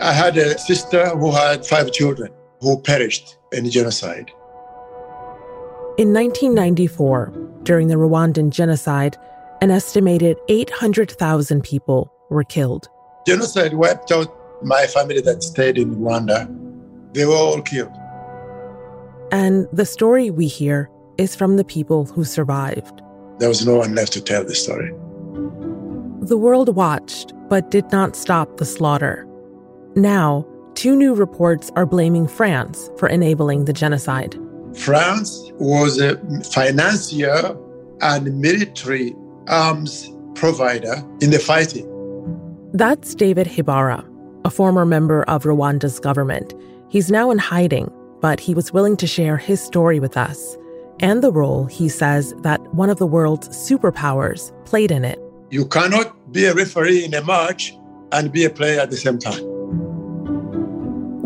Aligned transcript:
I 0.00 0.12
had 0.12 0.36
a 0.38 0.58
sister 0.58 1.10
who 1.10 1.30
had 1.30 1.66
five 1.66 1.92
children 1.92 2.32
who 2.60 2.80
perished 2.80 3.36
in 3.52 3.64
the 3.64 3.70
genocide. 3.70 4.30
In 5.98 6.14
1994, 6.14 7.32
during 7.64 7.88
the 7.88 7.96
Rwandan 7.96 8.48
genocide, 8.50 9.18
an 9.60 9.70
estimated 9.70 10.38
800,000 10.48 11.62
people 11.62 12.10
were 12.30 12.44
killed. 12.44 12.88
Genocide 13.26 13.74
wiped 13.74 14.10
out 14.10 14.34
my 14.64 14.86
family 14.86 15.20
that 15.20 15.42
stayed 15.42 15.76
in 15.76 15.96
Rwanda. 15.96 16.48
They 17.12 17.26
were 17.26 17.34
all 17.34 17.60
killed. 17.60 17.92
And 19.30 19.68
the 19.70 19.84
story 19.84 20.30
we 20.30 20.46
hear 20.46 20.90
is 21.18 21.36
from 21.36 21.56
the 21.56 21.64
people 21.64 22.06
who 22.06 22.24
survived. 22.24 23.02
There 23.38 23.50
was 23.50 23.66
no 23.66 23.76
one 23.76 23.94
left 23.94 24.14
to 24.14 24.22
tell 24.22 24.44
the 24.44 24.54
story. 24.54 24.90
The 26.22 26.38
world 26.38 26.74
watched, 26.74 27.34
but 27.50 27.70
did 27.70 27.92
not 27.92 28.16
stop 28.16 28.56
the 28.56 28.64
slaughter. 28.64 29.26
Now, 29.96 30.46
two 30.74 30.96
new 30.96 31.14
reports 31.14 31.70
are 31.76 31.86
blaming 31.86 32.28
France 32.28 32.90
for 32.96 33.08
enabling 33.08 33.64
the 33.64 33.72
genocide. 33.72 34.38
France 34.76 35.50
was 35.58 36.00
a 36.00 36.16
financier 36.44 37.56
and 38.00 38.40
military 38.40 39.14
arms 39.48 40.10
provider 40.34 41.04
in 41.20 41.30
the 41.30 41.38
fighting. 41.38 41.86
That's 42.72 43.14
David 43.14 43.46
Himbara, 43.46 44.06
a 44.44 44.50
former 44.50 44.86
member 44.86 45.24
of 45.24 45.42
Rwanda's 45.42 45.98
government. 45.98 46.54
He's 46.88 47.10
now 47.10 47.30
in 47.30 47.38
hiding, 47.38 47.90
but 48.20 48.38
he 48.38 48.54
was 48.54 48.72
willing 48.72 48.96
to 48.98 49.06
share 49.06 49.36
his 49.36 49.60
story 49.60 49.98
with 49.98 50.16
us 50.16 50.56
and 51.00 51.22
the 51.22 51.32
role 51.32 51.64
he 51.64 51.88
says 51.88 52.34
that 52.42 52.60
one 52.74 52.90
of 52.90 52.98
the 52.98 53.06
world's 53.06 53.48
superpowers 53.48 54.52
played 54.66 54.90
in 54.90 55.04
it. 55.04 55.18
You 55.50 55.66
cannot 55.66 56.32
be 56.32 56.44
a 56.44 56.54
referee 56.54 57.04
in 57.04 57.14
a 57.14 57.24
match 57.24 57.74
and 58.12 58.30
be 58.30 58.44
a 58.44 58.50
player 58.50 58.80
at 58.80 58.90
the 58.90 58.96
same 58.96 59.18
time. 59.18 59.59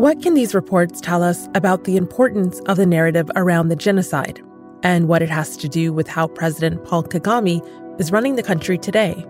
What 0.05 0.21
can 0.21 0.35
these 0.35 0.53
reports 0.53 1.01
tell 1.01 1.23
us 1.23 1.49
about 1.55 1.85
the 1.85 1.97
importance 1.97 2.59
of 2.67 2.77
the 2.77 2.85
narrative 2.85 3.27
around 3.35 3.69
the 3.69 3.75
genocide 3.75 4.39
and 4.83 5.07
what 5.07 5.23
it 5.23 5.31
has 5.31 5.57
to 5.57 5.67
do 5.67 5.91
with 5.91 6.07
how 6.07 6.27
President 6.27 6.83
Paul 6.83 7.05
Kagame 7.05 7.59
is 7.99 8.11
running 8.11 8.35
the 8.35 8.43
country 8.43 8.77
today? 8.77 9.25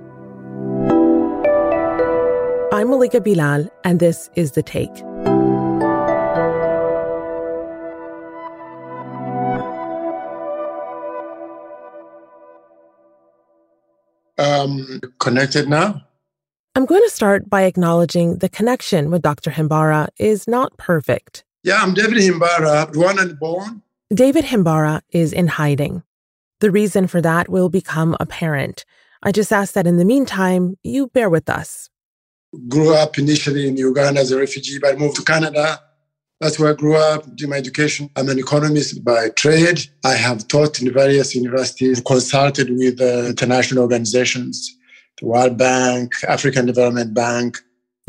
I'm 2.73 2.89
Malika 2.89 3.21
Bilal, 3.21 3.69
and 3.85 4.01
this 4.01 4.29
is 4.35 4.51
The 4.51 4.63
Take. 4.63 4.91
Um, 14.37 14.99
connected 15.19 15.69
now? 15.69 16.05
I'm 16.77 16.85
going 16.85 17.03
to 17.03 17.09
start 17.09 17.49
by 17.49 17.61
acknowledging 17.61 18.39
the 18.39 18.49
connection 18.49 19.09
with 19.09 19.21
Dr. 19.21 19.49
Himbara 19.49 20.09
is 20.19 20.45
not 20.45 20.77
perfect. 20.77 21.45
Yeah, 21.63 21.81
I'm 21.81 21.93
David 21.93 22.17
Himbara, 22.17 22.91
Rwandan 22.91 23.39
born. 23.39 23.81
David 24.13 24.43
Himbara 24.43 24.99
is 25.09 25.31
in 25.31 25.47
hiding. 25.47 26.03
The 26.59 26.71
reason 26.71 27.07
for 27.07 27.21
that 27.21 27.47
will 27.47 27.69
become 27.69 28.17
apparent. 28.19 28.83
I 29.23 29.31
just 29.31 29.53
ask 29.53 29.73
that 29.75 29.87
in 29.87 29.95
the 29.95 30.03
meantime, 30.03 30.75
you 30.83 31.07
bear 31.07 31.29
with 31.29 31.49
us. 31.49 31.89
Grew 32.67 32.93
up 32.93 33.17
initially 33.17 33.69
in 33.69 33.77
Uganda 33.77 34.19
as 34.19 34.33
a 34.33 34.37
refugee, 34.37 34.77
but 34.77 34.99
moved 34.99 35.15
to 35.15 35.23
Canada. 35.23 35.79
That's 36.41 36.59
where 36.59 36.71
I 36.71 36.75
grew 36.75 36.97
up, 36.97 37.37
did 37.37 37.47
my 37.47 37.55
education. 37.55 38.09
I'm 38.17 38.27
an 38.27 38.37
economist 38.37 39.01
by 39.01 39.29
trade. 39.29 39.79
I 40.03 40.15
have 40.15 40.45
taught 40.49 40.81
in 40.81 40.91
various 40.91 41.35
universities, 41.35 42.01
consulted 42.01 42.69
with 42.69 42.99
uh, 42.99 43.27
international 43.27 43.83
organizations 43.83 44.75
the 45.19 45.27
World 45.27 45.57
Bank, 45.57 46.13
African 46.27 46.65
Development 46.65 47.13
Bank. 47.13 47.57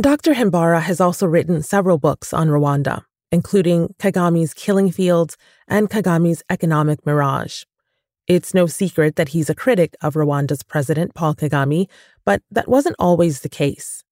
Dr. 0.01 0.35
Himbara 0.35 0.83
has 0.83 1.01
also 1.01 1.27
written 1.27 1.63
several 1.63 1.99
books 1.99 2.33
on 2.35 2.49
Rwanda, 2.49 3.05
including 3.33 3.95
Kagame's 3.99 4.53
Killing 4.53 4.91
Fields 4.91 5.37
and 5.69 5.89
Kagame's 5.89 6.43
Economic 6.51 7.05
Mirage. 7.07 7.65
It's 8.27 8.53
no 8.53 8.67
secret 8.67 9.17
that 9.17 9.29
he's 9.31 9.49
a 9.49 9.55
critic 9.55 9.95
of 10.03 10.15
Rwanda's 10.15 10.65
president, 10.65 11.15
Paul 11.15 11.35
Kagame, 11.35 11.89
but 12.25 12.43
that 12.51 12.69
wasn't 12.69 12.97
always 12.99 13.41
the 13.41 13.49
case. 13.49 14.03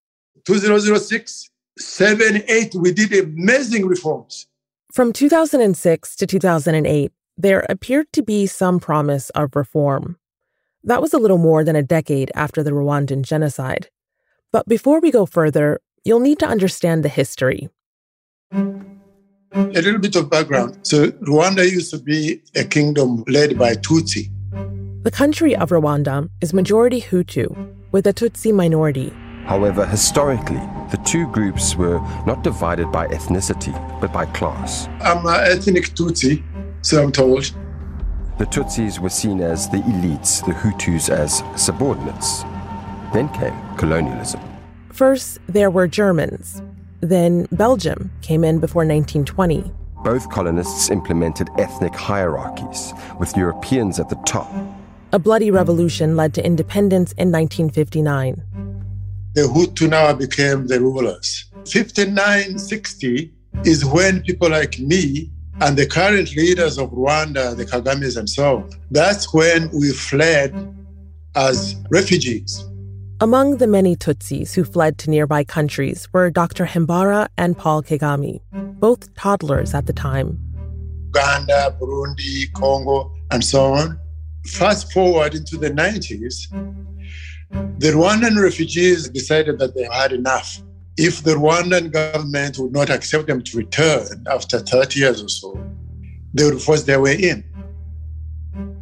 2006, 0.44 1.50
7, 1.78 2.42
8, 2.46 2.74
we 2.76 2.92
did 2.92 3.12
amazing 3.12 3.86
reforms. 3.86 4.46
From 4.92 5.12
2006 5.12 6.16
to 6.16 6.26
2008, 6.26 7.12
there 7.36 7.66
appeared 7.68 8.06
to 8.12 8.22
be 8.22 8.46
some 8.46 8.78
promise 8.78 9.30
of 9.30 9.56
reform. 9.56 10.16
That 10.86 11.00
was 11.00 11.14
a 11.14 11.18
little 11.18 11.38
more 11.38 11.64
than 11.64 11.76
a 11.76 11.82
decade 11.82 12.30
after 12.34 12.62
the 12.62 12.70
Rwandan 12.70 13.22
genocide. 13.22 13.88
But 14.52 14.68
before 14.68 15.00
we 15.00 15.10
go 15.10 15.24
further, 15.24 15.80
you'll 16.04 16.20
need 16.20 16.38
to 16.40 16.46
understand 16.46 17.02
the 17.02 17.08
history. 17.08 17.70
A 18.52 19.80
little 19.80 19.98
bit 19.98 20.14
of 20.14 20.28
background. 20.28 20.78
So, 20.82 21.10
Rwanda 21.26 21.64
used 21.64 21.90
to 21.92 21.98
be 21.98 22.42
a 22.54 22.64
kingdom 22.64 23.24
led 23.28 23.58
by 23.58 23.76
Tutsi. 23.76 24.30
The 25.04 25.10
country 25.10 25.56
of 25.56 25.70
Rwanda 25.70 26.28
is 26.42 26.52
majority 26.52 27.00
Hutu, 27.00 27.46
with 27.90 28.06
a 28.06 28.12
Tutsi 28.12 28.52
minority. 28.52 29.10
However, 29.46 29.86
historically, 29.86 30.60
the 30.90 31.00
two 31.06 31.26
groups 31.28 31.76
were 31.76 32.00
not 32.26 32.44
divided 32.44 32.92
by 32.92 33.06
ethnicity, 33.08 33.72
but 34.02 34.12
by 34.12 34.26
class. 34.26 34.86
I'm 35.00 35.24
an 35.24 35.50
ethnic 35.50 35.94
Tutsi, 35.94 36.42
so 36.82 37.02
I'm 37.02 37.12
told. 37.12 37.50
The 38.36 38.46
Tutsis 38.46 38.98
were 38.98 39.10
seen 39.10 39.40
as 39.40 39.68
the 39.68 39.76
elites, 39.76 40.44
the 40.44 40.52
Hutus 40.52 41.08
as 41.08 41.44
subordinates. 41.54 42.42
Then 43.12 43.28
came 43.28 43.54
colonialism. 43.76 44.40
First, 44.90 45.38
there 45.46 45.70
were 45.70 45.86
Germans. 45.86 46.60
Then 47.00 47.46
Belgium 47.52 48.10
came 48.22 48.42
in 48.42 48.58
before 48.58 48.80
1920. 48.80 49.72
Both 50.02 50.30
colonists 50.30 50.90
implemented 50.90 51.48
ethnic 51.58 51.94
hierarchies, 51.94 52.92
with 53.20 53.36
Europeans 53.36 54.00
at 54.00 54.08
the 54.08 54.20
top. 54.26 54.52
A 55.12 55.18
bloody 55.20 55.52
revolution 55.52 56.16
led 56.16 56.34
to 56.34 56.44
independence 56.44 57.12
in 57.12 57.30
1959. 57.30 58.42
The 59.34 59.42
Hutu 59.42 59.88
now 59.88 60.12
became 60.12 60.66
the 60.66 60.80
rulers. 60.80 61.44
5960 61.66 63.32
is 63.64 63.84
when 63.84 64.22
people 64.22 64.50
like 64.50 64.80
me 64.80 65.30
and 65.60 65.76
the 65.76 65.86
current 65.86 66.34
leaders 66.36 66.78
of 66.78 66.90
Rwanda, 66.90 67.56
the 67.56 67.64
Kagames 67.64 68.16
and 68.16 68.28
so 68.28 68.56
on, 68.58 68.70
that's 68.90 69.32
when 69.32 69.70
we 69.70 69.92
fled 69.92 70.52
as 71.36 71.76
refugees. 71.90 72.64
Among 73.20 73.58
the 73.58 73.66
many 73.66 73.96
Tutsis 73.96 74.54
who 74.54 74.64
fled 74.64 74.98
to 74.98 75.10
nearby 75.10 75.44
countries 75.44 76.08
were 76.12 76.30
Dr. 76.30 76.66
Himbara 76.66 77.28
and 77.38 77.56
Paul 77.56 77.82
Kagame, 77.82 78.40
both 78.52 79.14
toddlers 79.14 79.72
at 79.72 79.86
the 79.86 79.92
time. 79.92 80.38
Uganda, 81.06 81.76
Burundi, 81.80 82.52
Congo, 82.54 83.14
and 83.30 83.44
so 83.44 83.72
on. 83.72 83.98
Fast 84.46 84.92
forward 84.92 85.34
into 85.34 85.56
the 85.56 85.70
90s, 85.70 86.50
the 87.78 87.92
Rwandan 87.92 88.42
refugees 88.42 89.08
decided 89.08 89.58
that 89.60 89.74
they 89.74 89.84
had 89.84 90.12
enough 90.12 90.60
if 90.96 91.22
the 91.22 91.32
Rwandan 91.32 91.90
government 91.90 92.58
would 92.58 92.72
not 92.72 92.90
accept 92.90 93.26
them 93.26 93.42
to 93.42 93.56
return 93.56 94.24
after 94.30 94.60
30 94.60 95.00
years 95.00 95.22
or 95.22 95.28
so, 95.28 95.58
they 96.32 96.44
would 96.44 96.60
force 96.60 96.84
their 96.84 97.00
way 97.00 97.16
in. 97.16 97.44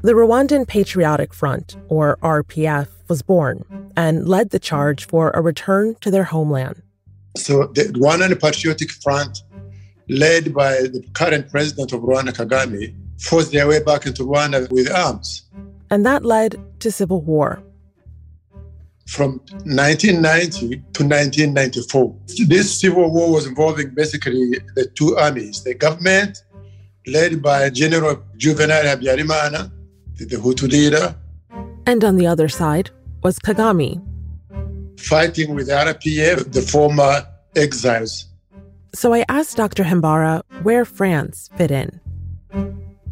The 0.03 0.13
Rwandan 0.13 0.67
Patriotic 0.67 1.33
Front, 1.33 1.77
or 1.89 2.19
RPF, 2.23 2.89
was 3.09 3.23
born 3.23 3.65
and 3.97 4.29
led 4.29 4.51
the 4.51 4.59
charge 4.59 5.07
for 5.07 5.31
a 5.31 5.41
return 5.41 5.95
to 6.01 6.11
their 6.11 6.25
homeland. 6.25 6.83
So 7.37 7.67
the 7.67 7.85
Rwandan 7.85 8.39
Patriotic 8.41 8.91
Front, 8.91 9.39
led 10.09 10.53
by 10.53 10.73
the 10.73 11.05
current 11.15 11.51
president 11.51 11.93
of 11.93 12.01
Rwanda, 12.01 12.35
Kagame, 12.35 12.95
forced 13.21 13.53
their 13.53 13.69
way 13.69 13.83
back 13.83 14.05
into 14.05 14.25
Rwanda 14.25 14.71
with 14.71 14.91
arms. 14.91 15.45
And 15.89 16.05
that 16.05 16.25
led 16.25 16.61
to 16.81 16.91
civil 16.91 17.21
war 17.21 17.63
from 19.07 19.41
1990 19.65 20.69
to 20.93 21.03
1994. 21.05 22.17
This 22.47 22.81
civil 22.81 23.13
war 23.13 23.33
was 23.33 23.47
involving 23.47 23.95
basically 23.95 24.59
the 24.75 24.87
two 24.95 25.17
armies 25.17 25.63
the 25.65 25.75
government, 25.75 26.39
led 27.07 27.43
by 27.43 27.69
General 27.71 28.23
Juvenal 28.37 28.83
Habyarimana, 28.83 29.71
the 30.17 30.37
Hutu 30.37 30.71
leader. 30.71 31.15
And 31.87 32.05
on 32.05 32.17
the 32.17 32.27
other 32.27 32.49
side 32.49 32.91
was 33.23 33.39
Kagame. 33.39 34.01
Fighting 34.99 35.55
with 35.55 35.69
RPF, 35.69 36.53
the 36.53 36.63
former 36.63 37.27
exiles. 37.57 38.27
So 38.95 39.15
I 39.15 39.25
asked 39.29 39.57
Dr. 39.57 39.85
Himbara 39.85 40.43
where 40.63 40.85
France 40.85 41.51
fit 41.57 41.71
in. 41.71 42.01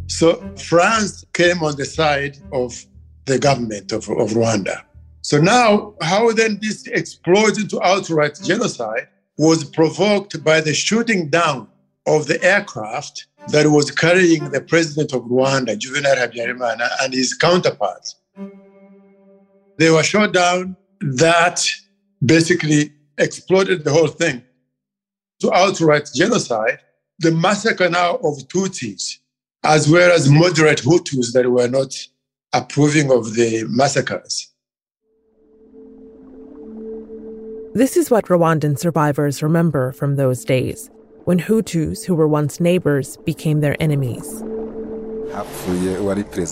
So 0.06 0.43
France 0.56 1.25
came 1.32 1.62
on 1.62 1.76
the 1.76 1.84
side 1.84 2.36
of 2.52 2.84
the 3.25 3.38
government 3.38 3.93
of, 3.93 4.08
of 4.08 4.31
Rwanda. 4.31 4.82
So 5.22 5.40
now, 5.40 5.94
how 6.02 6.32
then 6.32 6.58
this 6.62 6.87
explodes 6.87 7.58
into 7.58 7.82
outright 7.82 8.38
hmm. 8.38 8.44
genocide 8.44 9.08
was 9.37 9.64
provoked 9.64 10.43
by 10.44 10.61
the 10.61 10.75
shooting 10.75 11.28
down 11.28 11.69
of 12.06 12.26
the 12.26 12.43
aircraft 12.43 13.26
that 13.49 13.67
was 13.67 13.90
carrying 13.90 14.50
the 14.50 14.61
president 14.61 15.12
of 15.12 15.22
Rwanda, 15.22 15.78
Juvenal 15.78 16.14
Habyarimana, 16.14 16.88
and 17.02 17.14
his 17.14 17.34
counterparts. 17.34 18.17
They 19.78 19.90
were 19.90 20.02
shot 20.02 20.32
down. 20.32 20.76
That 21.00 21.67
basically 22.25 22.93
exploded 23.17 23.84
the 23.84 23.93
whole 23.93 24.08
thing. 24.08 24.43
to 25.40 25.52
outright 25.55 26.08
genocide, 26.14 26.78
the 27.19 27.32
massacre 27.32 27.88
now 27.88 28.17
of 28.17 28.37
Tutsis, 28.49 29.17
as 29.64 29.88
well 29.88 30.12
as 30.12 30.28
moderate 30.28 30.82
Hutus 30.82 31.32
that 31.32 31.50
were 31.50 31.69
not 31.69 31.94
approving 32.52 33.11
of 33.11 33.34
the 33.34 33.64
massacres. 33.69 34.50
This 37.72 37.96
is 37.96 38.11
what 38.11 38.26
Rwandan 38.26 38.76
survivors 38.76 39.44
remember 39.44 39.93
from 39.93 40.17
those 40.17 40.44
days, 40.44 40.90
when 41.25 41.38
Hutus, 41.38 42.05
who 42.05 42.17
were 42.17 42.26
once 42.26 42.58
neighbors, 42.58 43.17
became 43.19 43.61
their 43.61 43.81
enemies. 43.81 44.40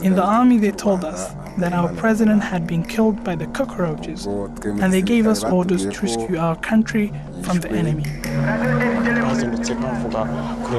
In 0.00 0.14
the 0.14 0.24
army, 0.24 0.58
they 0.58 0.70
told 0.70 1.04
us 1.04 1.34
that 1.58 1.72
our 1.72 1.92
president 1.94 2.44
had 2.44 2.68
been 2.68 2.84
killed 2.84 3.24
by 3.24 3.34
the 3.34 3.48
cockroaches, 3.48 4.26
and 4.26 4.92
they 4.92 5.02
gave 5.02 5.26
us 5.26 5.42
orders 5.42 5.86
to 5.86 6.00
rescue 6.00 6.38
our 6.38 6.54
country 6.54 7.12
from 7.42 7.58
the 7.58 7.70
enemy. 7.72 8.04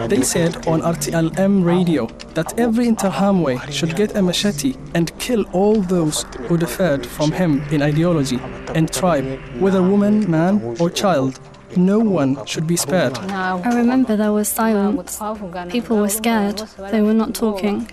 They 0.08 0.22
said 0.22 0.68
on 0.68 0.82
RTLM 0.82 1.64
radio 1.64 2.08
that 2.34 2.58
every 2.60 2.88
Interahamwe 2.88 3.72
should 3.72 3.96
get 3.96 4.16
a 4.16 4.22
machete 4.22 4.76
and 4.94 5.18
kill 5.20 5.46
all 5.52 5.82
those 5.82 6.26
who 6.48 6.58
differed 6.58 7.06
from 7.06 7.32
him 7.32 7.62
in 7.72 7.82
ideology 7.82 8.40
and 8.76 8.92
tribe, 8.92 9.40
whether 9.60 9.82
woman, 9.82 10.30
man, 10.30 10.76
or 10.80 10.90
child. 10.90 11.40
No 11.76 12.00
one 12.00 12.44
should 12.46 12.66
be 12.66 12.76
spared. 12.76 13.18
I 13.18 13.76
remember 13.76 14.16
there 14.16 14.32
was 14.32 14.48
silence. 14.48 15.20
People 15.70 15.98
were 15.98 16.10
scared. 16.10 16.58
They 16.92 17.02
were 17.02 17.14
not 17.14 17.36
talking. 17.36 17.88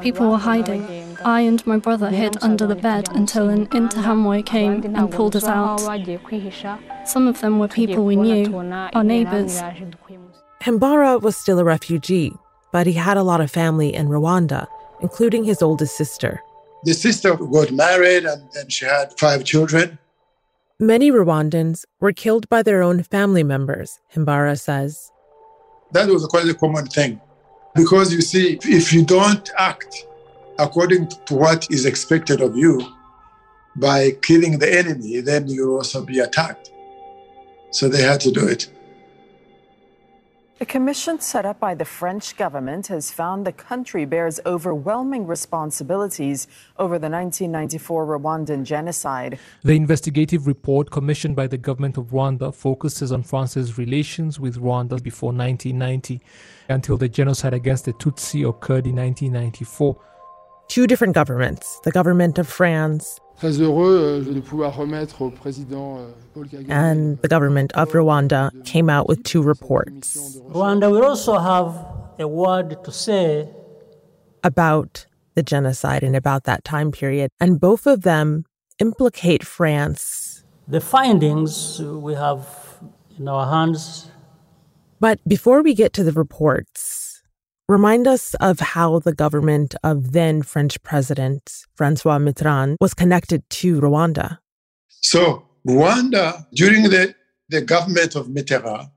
People 0.00 0.30
were 0.30 0.38
hiding. 0.38 1.16
I 1.24 1.42
and 1.42 1.64
my 1.66 1.76
brother 1.78 2.10
hid 2.10 2.42
under 2.42 2.66
the 2.66 2.74
bed 2.74 3.08
until 3.14 3.48
an 3.48 3.66
Interahamwe 3.68 4.44
came 4.46 4.82
and 4.96 5.12
pulled 5.12 5.36
us 5.36 5.44
out. 5.44 5.80
Some 7.04 7.26
of 7.26 7.40
them 7.40 7.58
were 7.58 7.68
people 7.68 8.04
we 8.04 8.16
knew, 8.16 8.54
our 8.92 9.04
neighbors. 9.04 9.60
Himbara 10.62 11.20
was 11.20 11.36
still 11.36 11.58
a 11.58 11.64
refugee, 11.64 12.32
but 12.72 12.86
he 12.86 12.92
had 12.92 13.16
a 13.16 13.22
lot 13.22 13.40
of 13.40 13.50
family 13.50 13.94
in 13.94 14.08
Rwanda, 14.08 14.66
including 15.00 15.44
his 15.44 15.62
oldest 15.62 15.96
sister. 15.96 16.40
The 16.84 16.94
sister 16.94 17.34
got 17.34 17.72
married 17.72 18.24
and, 18.24 18.48
and 18.54 18.72
she 18.72 18.84
had 18.84 19.18
five 19.18 19.44
children. 19.44 19.98
Many 20.78 21.10
Rwandans 21.10 21.84
were 22.00 22.12
killed 22.12 22.48
by 22.48 22.62
their 22.62 22.82
own 22.82 23.02
family 23.02 23.42
members, 23.42 24.00
Himbara 24.14 24.58
says. 24.58 25.12
That 25.92 26.08
was 26.08 26.24
quite 26.26 26.48
a 26.48 26.54
common 26.54 26.86
thing. 26.86 27.20
Because 27.74 28.12
you 28.12 28.22
see, 28.22 28.58
if 28.64 28.92
you 28.92 29.04
don't 29.04 29.50
act 29.58 30.06
according 30.58 31.08
to 31.26 31.34
what 31.34 31.66
is 31.70 31.86
expected 31.86 32.40
of 32.40 32.56
you 32.56 32.80
by 33.76 34.12
killing 34.22 34.58
the 34.58 34.78
enemy, 34.78 35.20
then 35.20 35.48
you'll 35.48 35.76
also 35.76 36.04
be 36.04 36.18
attacked. 36.18 36.70
So 37.70 37.88
they 37.88 38.02
had 38.02 38.20
to 38.20 38.30
do 38.30 38.46
it. 38.46 38.68
A 40.62 40.66
commission 40.66 41.18
set 41.20 41.46
up 41.46 41.58
by 41.58 41.74
the 41.74 41.86
French 41.86 42.36
government 42.36 42.88
has 42.88 43.10
found 43.10 43.46
the 43.46 43.52
country 43.52 44.04
bears 44.04 44.38
overwhelming 44.44 45.26
responsibilities 45.26 46.46
over 46.78 46.98
the 46.98 47.08
1994 47.08 48.18
Rwandan 48.18 48.64
genocide. 48.64 49.38
The 49.64 49.74
investigative 49.74 50.46
report 50.46 50.90
commissioned 50.90 51.34
by 51.34 51.46
the 51.46 51.56
government 51.56 51.96
of 51.96 52.08
Rwanda 52.08 52.54
focuses 52.54 53.10
on 53.10 53.22
France's 53.22 53.78
relations 53.78 54.38
with 54.38 54.58
Rwanda 54.58 55.02
before 55.02 55.32
1990 55.32 56.20
until 56.68 56.98
the 56.98 57.08
genocide 57.08 57.54
against 57.54 57.86
the 57.86 57.94
Tutsi 57.94 58.46
occurred 58.46 58.86
in 58.86 58.96
1994. 58.96 59.96
Two 60.68 60.86
different 60.86 61.14
governments, 61.14 61.80
the 61.84 61.90
government 61.90 62.38
of 62.38 62.46
France 62.46 63.18
Très 63.40 63.58
heureux 63.60 64.22
euh, 64.28 64.34
de 64.34 64.40
pouvoir 64.40 64.76
remettre 64.76 65.22
au 65.22 65.30
président 65.30 65.96
euh, 65.98 66.10
Paul 66.34 66.46
Kagame. 66.46 66.70
and 66.70 67.18
the 67.22 67.28
government 67.28 67.72
of 67.74 67.90
Rwanda 67.92 68.50
came 68.64 68.90
out 68.90 69.08
with 69.08 69.22
two 69.22 69.40
reports 69.40 70.38
Rwanda 70.50 70.90
will 70.90 71.04
also 71.04 71.38
have 71.38 71.72
a 72.18 72.28
word 72.28 72.84
to 72.84 72.92
say 72.92 73.48
about 74.44 75.06
the 75.36 75.42
genocide 75.42 76.02
and 76.02 76.14
about 76.14 76.44
that 76.44 76.64
time 76.64 76.90
period. 76.92 77.30
And 77.40 77.58
both 77.58 77.86
of 77.86 78.02
them 78.02 78.44
implicate 78.78 79.42
France. 79.42 80.44
the 80.68 80.80
findings 80.80 81.80
we 81.80 82.14
have 82.14 82.46
in 83.18 83.26
our 83.26 83.46
hands. 83.50 84.08
But 85.00 85.18
before 85.26 85.62
we 85.62 85.74
get 85.74 85.92
to 85.94 86.04
the 86.04 86.12
reports, 86.12 86.99
remind 87.70 88.08
us 88.08 88.34
of 88.40 88.58
how 88.58 88.98
the 88.98 89.14
government 89.14 89.76
of 89.84 90.10
then 90.10 90.42
French 90.42 90.82
President 90.82 91.64
Francois 91.76 92.18
Mitterrand 92.18 92.74
was 92.80 92.94
connected 92.94 93.48
to 93.48 93.80
Rwanda. 93.80 94.38
So 94.88 95.46
Rwanda, 95.66 96.46
during 96.52 96.82
the, 96.82 97.14
the 97.48 97.60
government 97.60 98.16
of 98.16 98.26
Mitterrand, 98.26 98.90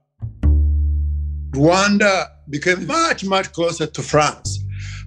Rwanda 1.52 2.30
became 2.50 2.88
much, 2.88 3.24
much 3.24 3.52
closer 3.54 3.86
to 3.86 4.02
France. 4.02 4.60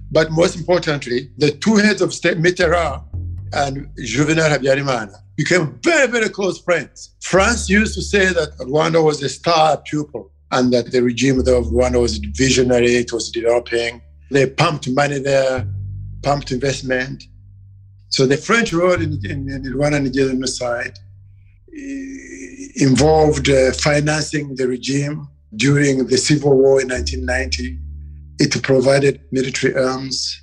But 0.09 0.31
most 0.31 0.55
importantly, 0.55 1.29
the 1.37 1.51
two 1.51 1.75
heads 1.75 2.01
of 2.01 2.13
state, 2.13 2.37
Mitterrand 2.37 3.03
and 3.51 3.89
Juvenal 3.97 4.49
Habyarimana, 4.49 5.13
became 5.35 5.77
very, 5.83 6.07
very 6.07 6.29
close 6.29 6.57
friends. 6.61 7.15
France 7.21 7.69
used 7.69 7.95
to 7.95 8.01
say 8.01 8.27
that 8.31 8.57
Rwanda 8.59 9.03
was 9.03 9.21
a 9.21 9.27
star 9.27 9.75
pupil 9.75 10.31
and 10.51 10.71
that 10.73 10.91
the 10.91 11.01
regime 11.01 11.39
of 11.39 11.45
Rwanda 11.45 12.01
was 12.01 12.17
visionary, 12.17 12.95
it 12.95 13.11
was 13.11 13.29
developing. 13.31 14.01
They 14.31 14.47
pumped 14.47 14.89
money 14.89 15.19
there, 15.19 15.67
pumped 16.23 16.51
investment. 16.51 17.23
So 18.09 18.25
the 18.25 18.37
French 18.37 18.71
role 18.73 18.93
in, 18.93 19.19
in, 19.25 19.49
in 19.49 19.63
the 19.63 19.71
Rwandan 19.71 20.13
genocide 20.13 20.97
eh, 21.75 22.67
involved 22.75 23.49
uh, 23.49 23.73
financing 23.73 24.55
the 24.55 24.67
regime 24.67 25.27
during 25.55 26.07
the 26.07 26.17
civil 26.17 26.57
war 26.57 26.81
in 26.81 26.89
1990. 26.89 27.77
It 28.39 28.63
provided 28.63 29.21
military 29.31 29.75
arms 29.75 30.41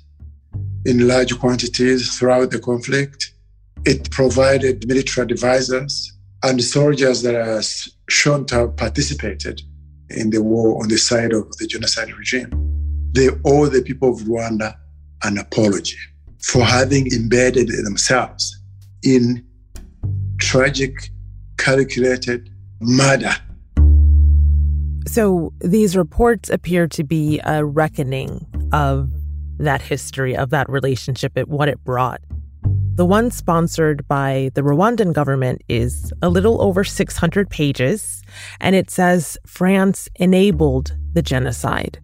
in 0.85 1.07
large 1.07 1.37
quantities 1.39 2.17
throughout 2.17 2.51
the 2.51 2.59
conflict. 2.59 3.31
It 3.85 4.11
provided 4.11 4.87
military 4.87 5.25
advisors 5.31 6.13
and 6.43 6.63
soldiers 6.63 7.23
that 7.23 7.35
are 7.35 7.61
shown 8.09 8.45
to 8.47 8.55
have 8.55 8.75
participated 8.75 9.61
in 10.15 10.29
the 10.29 10.41
war 10.41 10.81
on 10.81 10.89
the 10.89 10.97
side 10.97 11.33
of 11.33 11.49
the 11.57 11.67
genocide 11.67 12.11
regime. 12.13 12.49
They 13.11 13.29
owe 13.45 13.67
the 13.67 13.81
people 13.81 14.13
of 14.13 14.21
Rwanda 14.21 14.75
an 15.23 15.37
apology 15.37 15.97
for 16.41 16.63
having 16.63 17.11
embedded 17.11 17.69
themselves 17.69 18.59
in 19.03 19.45
tragic, 20.39 21.09
calculated 21.57 22.49
murder. 22.81 23.35
So 25.07 25.53
these 25.59 25.95
reports 25.95 26.49
appear 26.49 26.87
to 26.89 27.03
be 27.03 27.39
a 27.45 27.63
reckoning 27.63 28.45
of 28.73 29.11
that 29.59 29.81
history, 29.81 30.35
of 30.35 30.49
that 30.49 30.69
relationship, 30.69 31.37
and 31.37 31.47
what 31.47 31.69
it 31.69 31.83
brought. 31.83 32.21
The 32.95 33.05
one 33.05 33.29
sponsored 33.29 34.07
by 34.07 34.51
the 34.53 34.61
Rwandan 34.61 35.11
government 35.11 35.61
is 35.67 36.13
a 36.21 36.29
little 36.29 36.61
over 36.61 36.85
600 36.85 37.49
pages, 37.49 38.23
and 38.61 38.73
it 38.73 38.89
says 38.89 39.37
France 39.45 40.07
enabled 40.15 40.95
the 41.11 41.21
genocide. 41.21 42.01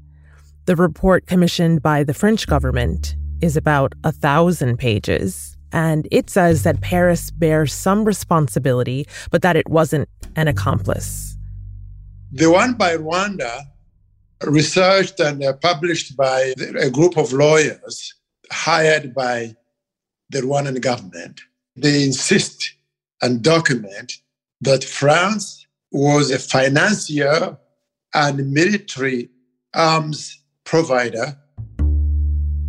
The 0.66 0.76
report 0.76 1.28
commissioned 1.28 1.82
by 1.82 2.04
the 2.04 2.14
French 2.14 2.46
government 2.46 3.16
is 3.40 3.56
about 3.56 3.94
a 4.04 4.12
thousand 4.12 4.80
pages, 4.80 5.56
and 5.72 6.10
it 6.12 6.30
says 6.30 6.64
that 6.64 6.82
Paris 6.82 7.32
bears 7.32 7.74
some 7.74 8.04
responsibility, 8.04 9.08
but 9.30 9.44
that 9.44 9.56
it 9.56 9.70
wasn't 9.70 10.10
an 10.36 10.50
accomplice. 10.50 11.38
The 12.34 12.52
one 12.52 12.74
by 12.74 12.98
Rwanda, 12.98 13.62
researched 14.44 15.22
and 15.22 15.42
uh, 15.42 15.54
published 15.54 16.18
by 16.18 16.54
a 16.78 16.90
group 16.90 17.16
of 17.18 17.32
lawyers 17.32 18.14
hired 18.52 19.14
by 19.14 19.56
the 20.32 20.42
Rwandan 20.42 20.80
government, 20.82 21.42
they 21.76 22.04
insist 22.04 22.74
and 23.22 23.42
document 23.42 24.14
that 24.62 24.84
France 24.84 25.66
was 25.92 26.32
a 26.32 26.40
financier 26.40 27.58
and 28.14 28.52
military 28.52 29.30
arms 29.74 30.42
provider, 30.64 31.38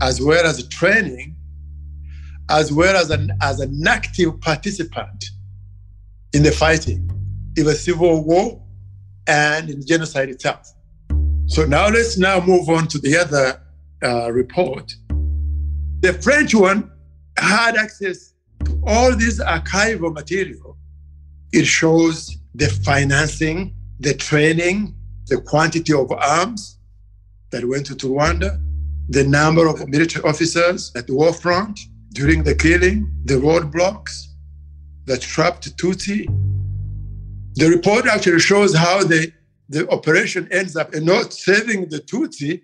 as 0.01 0.21
well 0.21 0.45
as 0.47 0.67
training, 0.69 1.37
as 2.51 2.73
well 2.73 2.97
as 2.97 3.11
an, 3.11 3.31
as 3.41 3.61
an 3.61 3.87
active 3.87 4.41
participant 4.41 5.25
in 6.33 6.43
the 6.43 6.53
fighting 6.53 7.09
in 7.57 7.67
the 7.67 7.75
civil 7.75 8.25
war 8.25 8.63
and 9.27 9.71
in 9.71 9.85
genocide 9.87 10.29
itself. 10.31 10.73
So 11.47 11.65
now 11.67 11.89
let's 11.89 12.17
now 12.17 12.41
move 12.41 12.69
on 12.69 12.89
to 12.89 12.99
the 12.99 13.17
other 13.17 13.61
uh, 14.03 14.33
report. 14.33 14.95
The 16.01 16.15
French 16.15 16.55
one 16.55 16.91
had 17.37 17.77
access 17.77 18.35
to 18.65 18.83
all 18.87 19.17
this 19.17 19.41
archival 19.41 20.13
material. 20.13 20.77
It 21.53 21.67
shows 21.67 22.37
the 22.55 22.69
financing, 22.69 23.75
the 24.01 24.15
training, 24.15 24.95
the 25.27 25.41
quantity 25.41 25.93
of 25.93 26.11
arms 26.13 26.79
that 27.51 27.69
went 27.69 27.87
to 27.87 27.95
Rwanda, 27.95 28.61
the 29.09 29.25
number 29.25 29.67
of 29.67 29.87
military 29.89 30.25
officers 30.25 30.93
at 30.97 31.07
the 31.07 31.15
war 31.15 31.33
front 31.33 31.79
during 32.13 32.43
the 32.43 32.55
killing, 32.55 33.11
the 33.25 33.35
roadblocks 33.35 34.27
that 35.07 35.21
trapped 35.21 35.77
Tutsi. 35.77 36.27
The 37.55 37.69
report 37.69 38.07
actually 38.07 38.41
shows 38.41 38.75
how 38.75 39.05
the, 39.05 39.33
the 39.69 39.89
operation 39.91 40.49
ends 40.51 40.77
up 40.77 40.95
in 40.95 41.05
not 41.05 41.33
saving 41.33 41.89
the 41.89 41.99
Tutsi, 41.99 42.63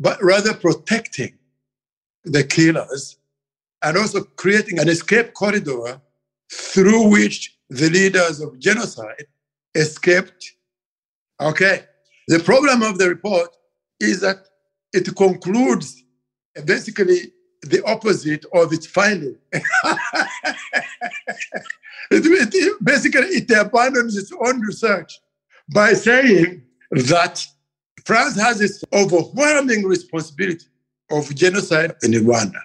but 0.00 0.22
rather 0.22 0.54
protecting 0.54 1.38
the 2.24 2.44
killers 2.44 3.16
and 3.82 3.96
also 3.96 4.22
creating 4.22 4.78
an 4.78 4.88
escape 4.88 5.34
corridor 5.34 6.00
through 6.50 7.08
which 7.08 7.56
the 7.68 7.88
leaders 7.90 8.40
of 8.40 8.58
genocide 8.58 9.26
escaped. 9.74 10.52
Okay. 11.40 11.84
The 12.28 12.38
problem 12.40 12.82
of 12.82 12.98
the 12.98 13.08
report 13.08 13.56
is 13.98 14.20
that 14.20 14.46
it 14.92 15.14
concludes 15.16 16.04
basically 16.64 17.32
the 17.62 17.84
opposite 17.84 18.44
of 18.52 18.72
its 18.72 18.86
finding. 18.86 19.36
it, 19.52 19.70
it, 22.10 22.84
basically, 22.84 23.26
it 23.28 23.50
abandons 23.50 24.16
its 24.16 24.32
own 24.40 24.60
research 24.60 25.12
by 25.72 25.92
saying 25.92 26.62
that 26.90 27.46
France 28.04 28.36
has 28.36 28.58
this 28.58 28.84
overwhelming 28.92 29.84
responsibility 29.84 30.66
of 31.10 31.32
genocide 31.34 31.94
in 32.02 32.12
Rwanda. 32.12 32.60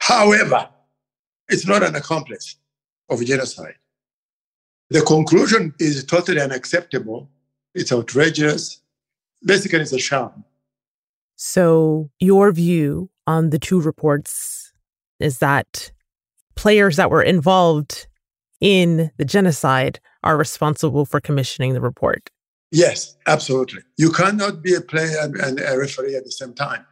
However, 0.00 0.68
it's 1.48 1.66
not 1.66 1.82
an 1.82 1.96
accomplice 1.96 2.56
of 3.08 3.24
genocide. 3.24 3.74
The 4.90 5.02
conclusion 5.02 5.74
is 5.78 6.04
totally 6.04 6.40
unacceptable. 6.40 7.28
It's 7.74 7.92
outrageous. 7.92 8.80
Basically, 9.44 9.80
it's 9.80 9.92
a 9.92 9.98
sham. 9.98 10.44
So, 11.36 12.10
your 12.18 12.50
view 12.52 13.10
on 13.26 13.50
the 13.50 13.58
two 13.58 13.80
reports 13.80 14.72
is 15.20 15.38
that 15.38 15.92
players 16.56 16.96
that 16.96 17.10
were 17.10 17.22
involved 17.22 18.06
in 18.60 19.10
the 19.18 19.24
genocide 19.24 20.00
are 20.24 20.36
responsible 20.36 21.04
for 21.04 21.20
commissioning 21.20 21.74
the 21.74 21.80
report. 21.80 22.30
Yes, 22.70 23.16
absolutely. 23.26 23.82
You 23.96 24.10
cannot 24.10 24.62
be 24.62 24.74
a 24.74 24.80
player 24.80 25.16
and 25.22 25.60
a 25.60 25.78
referee 25.78 26.16
at 26.16 26.24
the 26.24 26.32
same 26.32 26.54
time. 26.54 26.84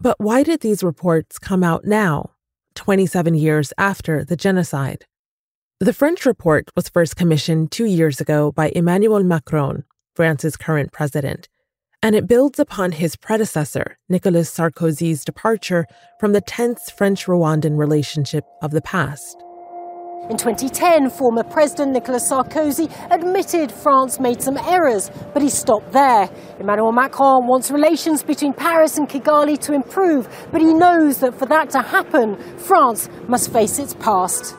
But 0.00 0.18
why 0.18 0.42
did 0.42 0.60
these 0.60 0.82
reports 0.82 1.38
come 1.38 1.62
out 1.62 1.84
now, 1.84 2.30
27 2.74 3.34
years 3.34 3.72
after 3.76 4.24
the 4.24 4.36
genocide? 4.36 5.04
The 5.78 5.92
French 5.92 6.24
report 6.24 6.70
was 6.74 6.88
first 6.88 7.16
commissioned 7.16 7.70
two 7.70 7.84
years 7.84 8.20
ago 8.20 8.50
by 8.50 8.72
Emmanuel 8.74 9.22
Macron, 9.22 9.84
France's 10.14 10.56
current 10.56 10.90
president, 10.92 11.48
and 12.02 12.16
it 12.16 12.26
builds 12.26 12.58
upon 12.58 12.92
his 12.92 13.14
predecessor, 13.14 13.98
Nicolas 14.08 14.50
Sarkozy's 14.50 15.22
departure 15.22 15.86
from 16.18 16.32
the 16.32 16.40
tense 16.40 16.90
French 16.90 17.26
Rwandan 17.26 17.76
relationship 17.76 18.44
of 18.62 18.70
the 18.70 18.80
past. 18.80 19.36
In 20.28 20.36
2010, 20.36 21.10
former 21.10 21.42
President 21.42 21.92
Nicolas 21.92 22.30
Sarkozy 22.30 22.88
admitted 23.10 23.72
France 23.72 24.20
made 24.20 24.40
some 24.42 24.58
errors, 24.58 25.10
but 25.32 25.42
he 25.42 25.48
stopped 25.48 25.92
there. 25.92 26.28
Emmanuel 26.60 26.92
Macron 26.92 27.46
wants 27.46 27.70
relations 27.70 28.22
between 28.22 28.52
Paris 28.52 28.98
and 28.98 29.08
Kigali 29.08 29.58
to 29.58 29.72
improve, 29.72 30.28
but 30.52 30.60
he 30.60 30.72
knows 30.72 31.18
that 31.18 31.34
for 31.34 31.46
that 31.46 31.70
to 31.70 31.80
happen, 31.80 32.36
France 32.58 33.08
must 33.26 33.52
face 33.52 33.78
its 33.78 33.94
past. 33.94 34.54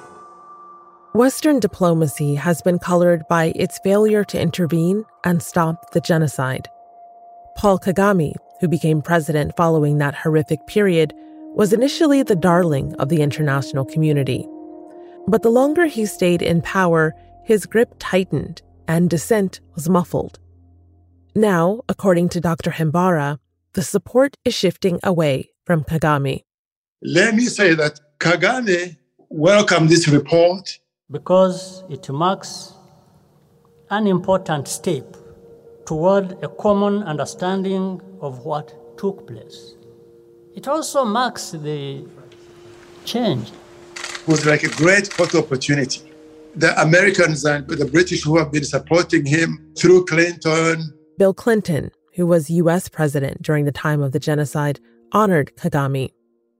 Western 1.13 1.59
diplomacy 1.59 2.35
has 2.35 2.61
been 2.61 2.79
colored 2.79 3.27
by 3.29 3.53
its 3.55 3.79
failure 3.79 4.23
to 4.23 4.41
intervene 4.41 5.05
and 5.23 5.41
stop 5.41 5.91
the 5.91 6.01
genocide. 6.01 6.69
Paul 7.55 7.79
Kagame, 7.79 8.33
who 8.59 8.67
became 8.67 9.01
president 9.01 9.55
following 9.55 9.99
that 9.99 10.15
horrific 10.15 10.65
period, 10.67 11.13
was 11.53 11.71
initially 11.71 12.23
the 12.23 12.35
darling 12.35 12.95
of 12.95 13.09
the 13.09 13.21
international 13.21 13.85
community. 13.85 14.47
But 15.27 15.43
the 15.43 15.49
longer 15.49 15.85
he 15.85 16.05
stayed 16.05 16.41
in 16.41 16.61
power, 16.61 17.13
his 17.43 17.65
grip 17.65 17.95
tightened 17.99 18.61
and 18.87 19.09
dissent 19.09 19.59
was 19.75 19.89
muffled. 19.89 20.39
Now, 21.35 21.81
according 21.87 22.29
to 22.29 22.41
Dr. 22.41 22.71
Himbara, 22.71 23.39
the 23.73 23.83
support 23.83 24.35
is 24.43 24.53
shifting 24.53 24.99
away 25.03 25.51
from 25.65 25.83
Kagame. 25.83 26.43
Let 27.01 27.35
me 27.35 27.45
say 27.45 27.73
that 27.75 27.99
Kagame 28.19 28.97
welcomed 29.29 29.89
this 29.89 30.07
report 30.07 30.79
because 31.09 31.83
it 31.89 32.09
marks 32.09 32.73
an 33.89 34.07
important 34.07 34.67
step 34.67 35.15
toward 35.85 36.43
a 36.43 36.47
common 36.47 37.03
understanding 37.03 38.01
of 38.21 38.45
what 38.45 38.97
took 38.97 39.25
place. 39.27 39.75
It 40.55 40.67
also 40.67 41.05
marks 41.05 41.51
the 41.51 42.05
change 43.05 43.51
was 44.31 44.45
like 44.45 44.63
a 44.63 44.69
great 44.69 45.11
photo 45.11 45.39
opportunity. 45.39 46.09
The 46.55 46.71
Americans 46.81 47.43
and 47.43 47.67
the 47.67 47.83
British 47.83 48.23
who 48.23 48.37
have 48.37 48.49
been 48.49 48.63
supporting 48.63 49.25
him 49.25 49.73
through 49.77 50.05
Clinton. 50.05 50.93
Bill 51.17 51.33
Clinton, 51.33 51.91
who 52.15 52.25
was 52.25 52.49
U.S. 52.49 52.87
president 52.87 53.41
during 53.41 53.65
the 53.65 53.73
time 53.73 54.01
of 54.01 54.13
the 54.13 54.19
genocide, 54.19 54.79
honored 55.11 55.51
Kagame. 55.57 56.13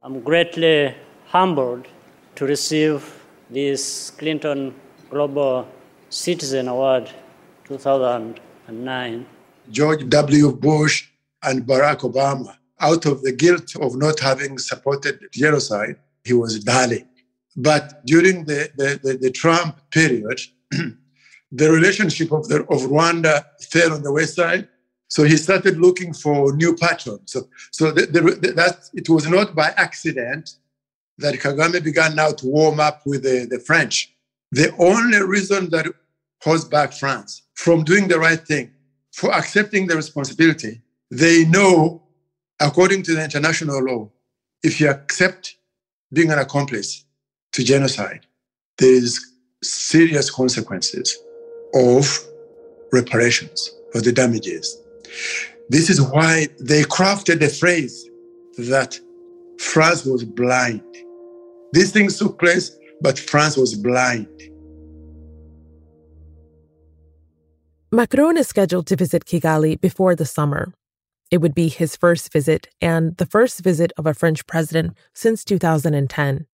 I'm 0.03 0.19
greatly 0.19 0.93
humbled 1.27 1.87
to 2.35 2.45
receive 2.45 3.23
this 3.49 4.09
Clinton 4.17 4.75
Global 5.09 5.65
Citizen 6.09 6.67
Award 6.67 7.09
2009. 7.69 9.25
George 9.69 10.09
W. 10.09 10.51
Bush 10.51 11.07
and 11.41 11.65
Barack 11.65 11.99
Obama, 11.99 12.53
out 12.81 13.05
of 13.05 13.21
the 13.21 13.31
guilt 13.31 13.77
of 13.77 13.95
not 13.95 14.19
having 14.19 14.57
supported 14.57 15.21
genocide, 15.31 15.95
he 16.25 16.33
was 16.33 16.59
darling. 16.59 17.07
But 17.55 18.05
during 18.05 18.46
the, 18.46 18.70
the, 18.75 19.00
the, 19.03 19.17
the 19.17 19.31
Trump 19.31 19.79
period, 19.91 20.39
the 21.51 21.72
relationship 21.72 22.31
of, 22.31 22.48
the, 22.48 22.62
of 22.62 22.81
Rwanda 22.89 23.46
fell 23.62 23.93
on 23.93 24.03
the 24.03 24.12
west 24.12 24.36
side. 24.36 24.67
So 25.08 25.24
he 25.24 25.36
started 25.36 25.77
looking 25.77 26.13
for 26.13 26.55
new 26.55 26.75
patrons. 26.75 27.34
So, 27.34 27.50
so 27.72 27.91
the, 27.91 28.05
the, 28.05 28.53
that 28.53 28.89
it 28.93 29.10
was 29.10 29.27
not 29.27 29.53
by 29.55 29.74
accident 29.75 30.55
that 31.17 31.36
Kagame 31.36 31.84
began 31.84 32.15
now 32.15 32.31
to 32.31 32.48
warm 32.48 32.79
up 32.79 33.01
with 33.05 33.24
the, 33.24 33.46
the 33.50 33.60
French. 33.60 34.15
The 34.51 34.74
only 34.77 35.22
reason 35.22 35.70
that 35.72 35.88
holds 36.41 36.65
back 36.65 36.93
France 36.93 37.43
from 37.53 37.84
doing 37.84 38.08
the 38.08 38.20
right 38.20 38.39
thing, 38.39 38.72
for 39.13 39.31
accepting 39.34 39.88
the 39.88 39.96
responsibility, 39.96 40.81
they 41.12 41.46
know, 41.46 42.01
according 42.60 43.03
to 43.03 43.13
the 43.13 43.24
international 43.24 43.84
law, 43.84 44.10
if 44.63 44.79
you 44.79 44.89
accept 44.89 45.58
being 46.13 46.31
an 46.31 46.39
accomplice, 46.39 47.05
to 47.53 47.63
genocide, 47.63 48.25
there's 48.77 49.20
serious 49.63 50.29
consequences 50.29 51.17
of 51.74 52.20
reparations 52.91 53.72
for 53.91 54.01
the 54.01 54.12
damages. 54.12 54.77
This 55.70 55.89
is 55.89 56.01
why 56.01 56.48
they 56.60 56.84
crafted 56.84 57.39
the 57.39 57.50
phrase 57.50 58.10
that 58.58 59.00
France 59.60 60.05
was 60.05 60.24
blind. 60.24 60.81
These 61.74 61.91
things 61.91 62.17
took 62.17 62.39
place, 62.39 62.77
but 63.01 63.17
France 63.17 63.55
was 63.55 63.75
blind. 63.75 64.27
Macron 67.91 68.38
is 68.38 68.48
scheduled 68.48 68.88
to 68.88 68.96
visit 68.96 69.25
Kigali 69.25 69.79
before 69.79 70.15
the 70.15 70.25
summer. 70.25 70.74
It 71.29 71.39
would 71.39 71.55
be 71.55 71.70
his 71.70 71.96
first 71.96 72.31
visit 72.31 72.67
and 72.81 73.15
the 73.17 73.25
first 73.25 73.62
visit 73.62 73.93
of 73.98 74.05
a 74.05 74.13
French 74.13 74.46
president 74.48 74.98
since 75.13 75.46
2010. 75.46 76.46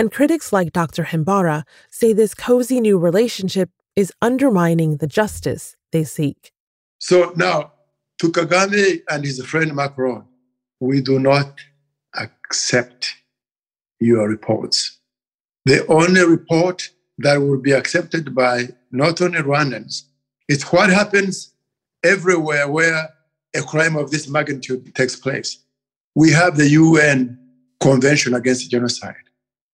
And 0.00 0.10
critics 0.10 0.50
like 0.50 0.72
Dr. 0.72 1.04
Himbara 1.04 1.64
say 1.90 2.14
this 2.14 2.32
cozy 2.32 2.80
new 2.80 2.96
relationship 2.96 3.68
is 3.94 4.10
undermining 4.22 4.96
the 4.96 5.06
justice 5.06 5.76
they 5.92 6.04
seek. 6.04 6.52
So 7.00 7.34
now, 7.36 7.72
to 8.20 8.32
Kagame 8.32 9.02
and 9.10 9.22
his 9.26 9.44
friend 9.44 9.76
Macron, 9.76 10.24
we 10.80 11.02
do 11.02 11.18
not 11.18 11.60
accept 12.18 13.14
your 13.98 14.26
reports. 14.26 15.00
The 15.66 15.86
only 15.88 16.24
report 16.24 16.88
that 17.18 17.36
will 17.36 17.60
be 17.60 17.72
accepted 17.72 18.34
by 18.34 18.70
not 18.90 19.20
only 19.20 19.40
Rwandans 19.40 20.04
is 20.48 20.62
what 20.72 20.88
happens 20.88 21.52
everywhere 22.02 22.66
where 22.70 23.10
a 23.54 23.60
crime 23.60 23.96
of 23.96 24.10
this 24.10 24.28
magnitude 24.28 24.94
takes 24.94 25.14
place. 25.14 25.58
We 26.14 26.30
have 26.30 26.56
the 26.56 26.70
UN 26.70 27.38
Convention 27.80 28.32
Against 28.32 28.70
Genocide. 28.70 29.29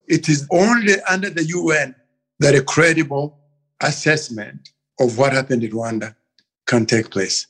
It 0.06 0.28
is 0.28 0.46
only 0.50 0.94
under 1.08 1.30
the 1.30 1.44
UN 1.44 1.94
that 2.38 2.54
a 2.54 2.62
credible 2.62 3.38
assessment 3.82 4.70
of 5.00 5.18
what 5.18 5.32
happened 5.32 5.64
in 5.64 5.72
Rwanda 5.72 6.14
can 6.66 6.86
take 6.86 7.10
place. 7.10 7.46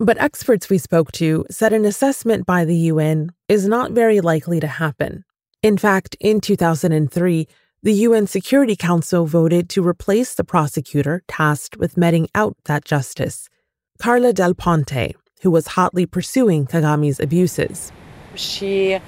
But 0.00 0.18
experts 0.18 0.68
we 0.68 0.78
spoke 0.78 1.12
to 1.12 1.44
said 1.50 1.72
an 1.72 1.84
assessment 1.84 2.46
by 2.46 2.64
the 2.64 2.76
UN 2.76 3.30
is 3.48 3.66
not 3.66 3.92
very 3.92 4.20
likely 4.20 4.60
to 4.60 4.66
happen. 4.66 5.24
In 5.62 5.78
fact, 5.78 6.16
in 6.20 6.40
2003, 6.40 7.46
the 7.82 7.92
UN 7.92 8.26
Security 8.26 8.76
Council 8.76 9.26
voted 9.26 9.68
to 9.70 9.86
replace 9.86 10.34
the 10.34 10.44
prosecutor 10.44 11.22
tasked 11.28 11.76
with 11.76 11.96
meting 11.96 12.28
out 12.34 12.56
that 12.64 12.84
justice, 12.84 13.48
Carla 13.98 14.32
Del 14.32 14.54
Ponte, 14.54 15.14
who 15.42 15.50
was 15.50 15.68
hotly 15.68 16.06
pursuing 16.06 16.66
Kagame's 16.66 17.20
abuses. 17.20 17.92
She 18.34 18.98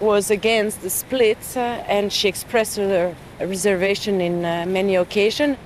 was 0.00 0.30
against 0.30 0.82
the 0.82 0.90
split 0.90 1.38
uh, 1.56 1.60
and 1.88 2.12
she 2.12 2.28
expressed 2.28 2.76
her 2.76 3.14
reservation 3.40 4.20
in 4.20 4.44
uh, 4.44 4.64
many 4.66 4.96
occasions. 4.96 5.56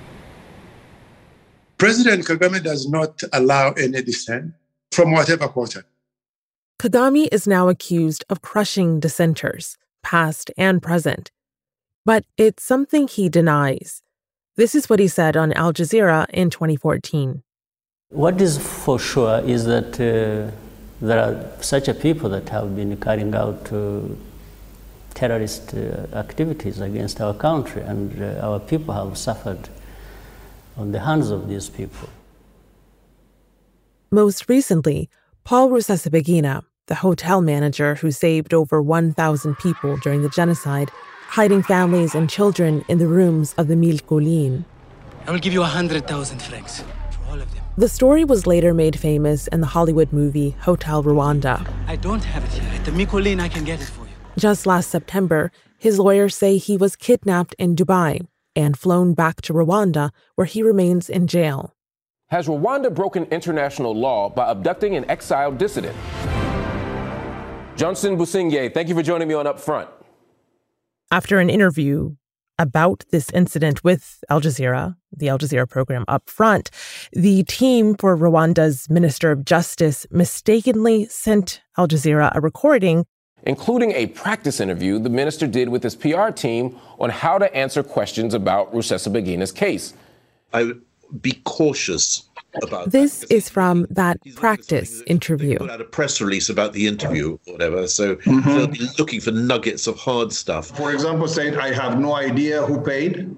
President 1.77 2.25
Kagame 2.25 2.63
does 2.63 2.89
not 2.89 3.21
allow 3.33 3.71
any 3.71 4.01
dissent 4.03 4.53
from 4.91 5.11
whatever 5.11 5.47
quarter. 5.47 5.83
Kagame 6.79 7.27
is 7.31 7.47
now 7.47 7.69
accused 7.69 8.23
of 8.29 8.41
crushing 8.41 8.99
dissenters, 8.99 9.77
past 10.03 10.51
and 10.57 10.81
present. 10.81 11.31
But 12.05 12.25
it's 12.37 12.63
something 12.63 13.07
he 13.07 13.29
denies. 13.29 14.01
This 14.55 14.75
is 14.75 14.89
what 14.89 14.99
he 14.99 15.07
said 15.07 15.37
on 15.37 15.53
Al 15.53 15.73
Jazeera 15.73 16.29
in 16.31 16.49
2014. 16.49 17.43
What 18.09 18.41
is 18.41 18.57
for 18.57 18.99
sure 18.99 19.39
is 19.39 19.65
that 19.65 19.99
uh, 19.99 20.51
there 21.01 21.19
are 21.19 21.63
such 21.63 21.87
a 21.87 21.93
people 21.93 22.29
that 22.29 22.49
have 22.49 22.75
been 22.75 22.95
carrying 22.97 23.33
out 23.33 23.71
uh, 23.73 24.01
terrorist 25.13 25.73
uh, 25.73 26.07
activities 26.13 26.79
against 26.79 27.19
our 27.19 27.33
country, 27.33 27.81
and 27.81 28.21
uh, 28.21 28.39
our 28.47 28.59
people 28.59 28.93
have 28.93 29.17
suffered 29.17 29.69
on 30.77 30.91
the 30.91 30.99
hands 30.99 31.31
of 31.31 31.49
these 31.49 31.69
people. 31.69 32.07
Most 34.11 34.47
recently, 34.47 35.09
Paul 35.43 35.69
Rusesabagina, 35.69 36.63
the 36.87 36.95
hotel 36.95 37.41
manager 37.41 37.95
who 37.95 38.11
saved 38.11 38.53
over 38.53 38.81
1,000 38.81 39.57
people 39.57 39.97
during 39.97 40.21
the 40.21 40.29
genocide, 40.29 40.91
hiding 41.29 41.63
families 41.63 42.13
and 42.13 42.29
children 42.29 42.85
in 42.87 42.99
the 42.99 43.07
rooms 43.07 43.53
of 43.57 43.67
the 43.67 43.75
Mille 43.75 43.99
Collines. 43.99 44.65
I 45.25 45.31
will 45.31 45.39
give 45.39 45.53
you 45.53 45.59
a 45.59 45.63
100,000 45.63 46.41
francs 46.41 46.81
for 46.81 47.00
all 47.31 47.41
of 47.41 47.53
them. 47.53 47.63
The 47.77 47.89
story 47.89 48.25
was 48.25 48.45
later 48.45 48.73
made 48.73 48.99
famous 48.99 49.47
in 49.47 49.61
the 49.61 49.67
Hollywood 49.67 50.11
movie 50.11 50.51
Hotel 50.59 51.03
Rwanda. 51.03 51.65
I 51.87 51.95
don't 51.95 52.23
have 52.23 52.43
it 52.43 52.51
here. 52.51 52.71
At 52.73 52.85
the 52.85 52.91
Mille 52.91 53.41
I 53.41 53.47
can 53.47 53.63
get 53.63 53.81
it 53.81 53.85
for 53.85 54.01
you. 54.01 54.11
Just 54.37 54.65
last 54.65 54.89
September, 54.89 55.51
his 55.77 55.99
lawyers 55.99 56.35
say 56.35 56.57
he 56.57 56.77
was 56.77 56.95
kidnapped 56.95 57.55
in 57.57 57.75
Dubai 57.75 58.27
and 58.55 58.77
flown 58.77 59.13
back 59.13 59.41
to 59.41 59.53
Rwanda, 59.53 60.11
where 60.35 60.45
he 60.45 60.61
remains 60.61 61.09
in 61.09 61.25
jail. 61.27 61.73
Has 62.27 62.47
Rwanda 62.47 62.93
broken 62.93 63.25
international 63.25 63.95
law 63.95 64.29
by 64.29 64.49
abducting 64.49 64.95
an 64.95 65.09
exiled 65.09 65.57
dissident? 65.57 65.95
Johnson 67.77 68.17
Busingye, 68.17 68.73
thank 68.73 68.89
you 68.89 68.95
for 68.95 69.03
joining 69.03 69.27
me 69.27 69.33
on 69.33 69.47
Up 69.47 69.59
Front. 69.59 69.89
After 71.09 71.39
an 71.39 71.49
interview 71.49 72.15
about 72.61 73.03
this 73.09 73.29
incident 73.31 73.83
with 73.83 74.23
Al 74.29 74.39
Jazeera, 74.39 74.95
the 75.11 75.29
Al 75.29 75.39
Jazeera 75.39 75.67
program 75.67 76.05
Up 76.07 76.29
Front, 76.29 76.69
the 77.11 77.43
team 77.45 77.95
for 77.95 78.15
Rwanda's 78.15 78.89
Minister 78.89 79.31
of 79.31 79.43
Justice 79.43 80.05
mistakenly 80.11 81.05
sent 81.07 81.61
Al 81.77 81.87
Jazeera 81.87 82.33
a 82.35 82.39
recording 82.39 83.05
including 83.43 83.91
a 83.93 84.05
practice 84.05 84.59
interview 84.59 84.99
the 84.99 85.09
minister 85.09 85.47
did 85.47 85.67
with 85.67 85.81
his 85.81 85.95
PR 85.95 86.29
team 86.29 86.77
on 86.99 87.09
how 87.09 87.39
to 87.39 87.51
answer 87.55 87.81
questions 87.81 88.35
about 88.35 88.71
Rusesabagina's 88.71 89.51
case. 89.51 89.95
I 90.53 90.63
would 90.65 90.81
be 91.21 91.41
cautious 91.43 92.29
about 92.61 92.91
this 92.91 93.23
is 93.23 93.49
from 93.49 93.87
that 93.89 94.19
practice 94.35 95.01
interview. 95.07 95.57
Put 95.57 95.69
out 95.69 95.81
a 95.81 95.85
press 95.85 96.19
release 96.19 96.49
about 96.49 96.73
the 96.73 96.87
interview 96.87 97.37
or 97.47 97.53
whatever, 97.53 97.87
so 97.87 98.15
mm-hmm. 98.17 98.49
they'll 98.49 98.67
be 98.67 98.87
looking 98.99 99.21
for 99.21 99.31
nuggets 99.31 99.87
of 99.87 99.97
hard 99.97 100.33
stuff. 100.33 100.67
For 100.75 100.91
example, 100.91 101.27
saying, 101.27 101.55
I 101.57 101.71
have 101.73 101.99
no 101.99 102.13
idea 102.13 102.61
who 102.63 102.81
paid. 102.81 103.35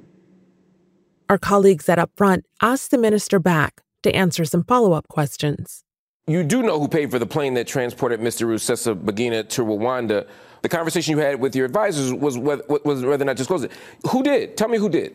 Our 1.29 1.37
colleagues 1.37 1.87
at 1.89 1.97
Upfront 1.97 2.43
asked 2.61 2.91
the 2.91 2.97
minister 2.97 3.39
back 3.39 3.81
to 4.03 4.13
answer 4.13 4.45
some 4.45 4.63
follow 4.63 4.93
up 4.93 5.07
questions. 5.07 5.83
You 6.27 6.43
do 6.43 6.63
know 6.63 6.79
who 6.79 6.87
paid 6.87 7.11
for 7.11 7.19
the 7.19 7.25
plane 7.25 7.53
that 7.55 7.67
transported 7.67 8.19
Mr. 8.19 8.47
Rusesabagina 8.47 9.49
to 9.49 9.61
Rwanda. 9.63 10.25
The 10.61 10.69
conversation 10.69 11.17
you 11.17 11.17
had 11.17 11.39
with 11.41 11.55
your 11.55 11.65
advisors 11.65 12.13
was 12.13 12.37
whether, 12.37 12.63
was 12.67 13.03
whether 13.03 13.23
or 13.23 13.25
not 13.25 13.35
disclosed 13.35 13.65
it. 13.65 13.71
Who 14.09 14.23
did? 14.23 14.55
Tell 14.55 14.69
me 14.69 14.77
who 14.77 14.87
did. 14.87 15.13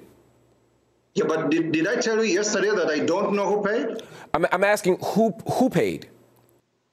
Yeah, 1.18 1.24
but 1.26 1.50
did, 1.50 1.72
did 1.72 1.88
I 1.88 1.96
tell 1.96 2.24
you 2.24 2.32
yesterday 2.32 2.70
that 2.70 2.88
I 2.88 3.00
don't 3.00 3.34
know 3.34 3.56
who 3.56 3.68
paid? 3.68 4.02
I'm, 4.34 4.46
I'm 4.52 4.62
asking 4.62 4.98
who 5.02 5.34
who 5.54 5.68
paid? 5.68 6.08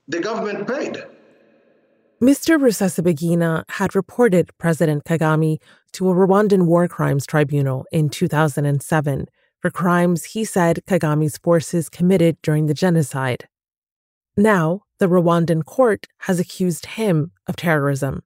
The 0.08 0.20
government 0.20 0.68
paid. 0.68 1.04
Mr. 2.20 2.58
Rusesabagina 2.58 3.66
had 3.70 3.96
reported 3.96 4.50
President 4.58 5.04
Kagame 5.04 5.60
to 5.92 6.10
a 6.10 6.14
Rwandan 6.16 6.66
war 6.66 6.88
crimes 6.88 7.28
tribunal 7.28 7.86
in 7.92 8.10
2007 8.10 9.28
for 9.62 9.70
crimes 9.70 10.24
he 10.24 10.44
said 10.44 10.82
Kagame's 10.88 11.38
forces 11.38 11.88
committed 11.88 12.42
during 12.42 12.66
the 12.66 12.74
genocide. 12.74 13.48
Now, 14.36 14.82
the 14.98 15.08
Rwandan 15.08 15.66
court 15.66 16.08
has 16.22 16.40
accused 16.40 16.88
him 16.98 17.32
of 17.46 17.58
terrorism. 17.58 18.24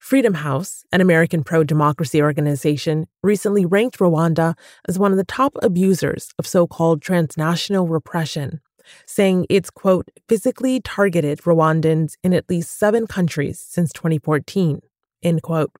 Freedom 0.00 0.34
House, 0.34 0.82
an 0.90 1.00
American 1.00 1.44
pro 1.44 1.62
democracy 1.62 2.20
organization, 2.20 3.06
recently 3.22 3.64
ranked 3.64 3.98
Rwanda 3.98 4.56
as 4.88 4.98
one 4.98 5.12
of 5.12 5.18
the 5.18 5.24
top 5.24 5.56
abusers 5.62 6.30
of 6.38 6.46
so 6.46 6.66
called 6.66 7.02
transnational 7.02 7.86
repression, 7.86 8.60
saying 9.06 9.46
it's, 9.48 9.70
quote, 9.70 10.08
physically 10.28 10.80
targeted 10.80 11.40
Rwandans 11.42 12.14
in 12.24 12.32
at 12.32 12.48
least 12.48 12.78
seven 12.78 13.06
countries 13.06 13.60
since 13.60 13.92
2014, 13.92 14.80
end 15.22 15.42
quote. 15.42 15.70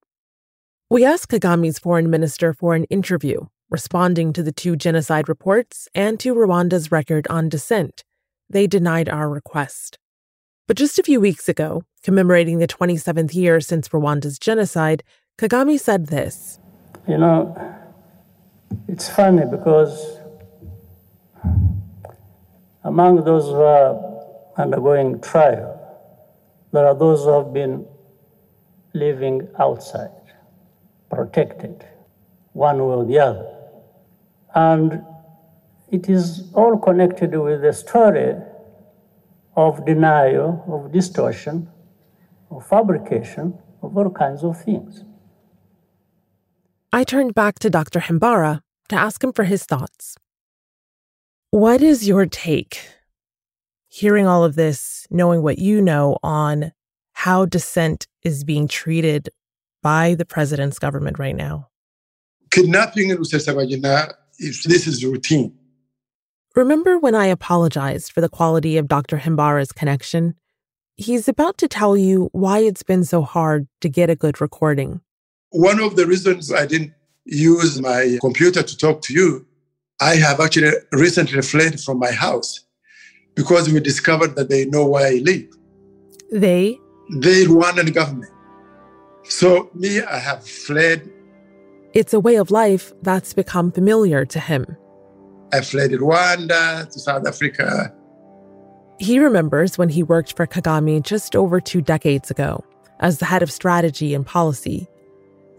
We 0.91 1.05
asked 1.05 1.31
Kagame's 1.31 1.79
foreign 1.79 2.11
minister 2.11 2.53
for 2.53 2.75
an 2.75 2.85
interview, 2.85 3.47
responding 3.71 4.33
to 4.35 4.43
the 4.43 4.53
two 4.53 4.77
genocide 4.77 5.29
reports 5.29 5.89
and 5.95 6.21
to 6.21 6.35
Rwanda's 6.35 6.93
record 6.93 7.27
on 7.29 7.49
dissent 7.49 8.05
they 8.51 8.67
denied 8.67 9.09
our 9.09 9.31
request. 9.31 10.00
But 10.71 10.77
just 10.77 11.01
a 11.01 11.03
few 11.03 11.21
weeks 11.21 11.49
ago, 11.49 11.83
commemorating 12.05 12.61
the 12.61 12.69
27th 12.69 13.35
year 13.35 13.61
since 13.61 13.89
Rwanda's 13.89 14.39
genocide, 14.39 15.03
Kagame 15.37 15.81
said 15.81 16.07
this 16.07 16.61
You 17.09 17.19
know, 17.19 17.57
it's 18.87 19.09
funny 19.09 19.47
because 19.51 20.21
among 22.85 23.25
those 23.25 23.47
who 23.47 23.61
are 23.61 23.99
undergoing 24.59 25.21
trial, 25.21 25.75
there 26.71 26.87
are 26.87 26.95
those 26.95 27.25
who 27.25 27.33
have 27.33 27.53
been 27.53 27.85
living 28.95 29.49
outside, 29.59 30.23
protected, 31.11 31.85
one 32.53 32.79
way 32.79 32.95
or 32.95 33.05
the 33.05 33.19
other. 33.19 33.53
And 34.55 35.05
it 35.91 36.09
is 36.09 36.49
all 36.55 36.79
connected 36.79 37.37
with 37.37 37.63
the 37.63 37.73
story 37.73 38.37
of 39.69 39.85
denial, 39.85 40.65
of 40.75 40.93
distortion, 40.93 41.69
of 42.51 42.67
fabrication, 42.67 43.59
of 43.83 43.97
all 43.97 44.11
kinds 44.11 44.43
of 44.43 44.63
things. 44.63 45.05
I 46.93 47.05
turned 47.05 47.35
back 47.35 47.59
to 47.61 47.71
Dr. 47.71 48.01
Himbara 48.01 48.63
to 48.89 48.97
ask 48.97 49.23
him 49.23 49.33
for 49.33 49.45
his 49.45 49.65
thoughts. 49.65 50.17
What 51.51 51.83
is 51.83 52.09
your 52.09 52.27
take, 52.27 52.81
hearing 53.89 54.27
all 54.27 54.45
of 54.45 54.55
this, 54.57 55.07
knowing 55.11 55.43
what 55.43 55.59
you 55.59 55.81
know 55.81 56.17
on 56.23 56.73
how 57.13 57.45
dissent 57.45 58.07
is 58.23 58.45
being 58.45 58.67
treated 58.67 59.29
by 59.83 60.15
the 60.15 60.25
president's 60.25 60.79
government 60.79 61.19
right 61.19 61.37
now? 61.37 61.69
Kidnapping 62.51 63.11
in 63.11 63.19
Rusesabagina, 63.19 64.15
this 64.39 64.87
is 64.87 65.05
routine. 65.05 65.60
Remember 66.57 66.99
when 66.99 67.15
I 67.15 67.27
apologized 67.27 68.11
for 68.11 68.21
the 68.21 68.29
quality 68.29 68.77
of 68.77 68.89
Dr. 68.89 69.19
Himbara's 69.19 69.71
connection? 69.71 70.35
He's 70.97 71.29
about 71.29 71.59
to 71.59 71.69
tell 71.69 71.97
you 71.97 72.29
why 72.33 72.59
it's 72.59 72.83
been 72.83 73.05
so 73.05 73.23
hard 73.23 73.69
to 73.83 73.89
get 73.89 74.11
a 74.11 74.17
good 74.17 74.41
recording. 74.41 75.01
One 75.51 75.79
of 75.79 75.95
the 75.95 76.07
reasons 76.07 76.53
I 76.53 76.67
didn't 76.67 76.93
use 77.25 77.81
my 77.81 78.19
computer 78.21 78.65
to 78.65 78.77
talk 78.77 79.01
to 79.03 79.15
you, 79.15 79.47
I 80.01 80.17
have 80.17 80.41
actually 80.41 80.73
recently 80.91 81.41
fled 81.43 81.81
from 81.81 82.01
my 82.01 82.11
house 82.11 82.61
because 83.37 83.71
we 83.73 83.79
discovered 83.79 84.35
that 84.35 84.49
they 84.49 84.65
know 84.65 84.87
where 84.89 85.07
I 85.07 85.21
live. 85.23 85.47
They? 86.33 86.79
The 87.11 87.47
Rwandan 87.47 87.95
government. 87.95 88.33
So, 89.23 89.71
me, 89.73 90.01
I 90.03 90.19
have 90.19 90.45
fled. 90.45 91.09
It's 91.95 92.13
a 92.13 92.19
way 92.19 92.37
of 92.37 92.51
life 92.51 92.93
that's 93.03 93.35
become 93.35 93.71
familiar 93.71 94.25
to 94.25 94.41
him. 94.41 94.77
I 95.53 95.61
fled 95.61 95.91
Rwanda 95.93 96.91
to 96.91 96.99
South 96.99 97.27
Africa. 97.27 97.93
He 98.99 99.19
remembers 99.19 99.79
when 99.79 99.89
he 99.89 100.03
worked 100.03 100.37
for 100.37 100.47
Kagame 100.47 101.03
just 101.03 101.35
over 101.35 101.61
two 101.61 101.81
decades 101.81 102.31
ago 102.31 102.65
as 103.01 103.19
the 103.19 103.25
head 103.25 103.43
of 103.43 103.51
strategy 103.51 104.15
and 104.15 104.27
policy. 104.27 104.87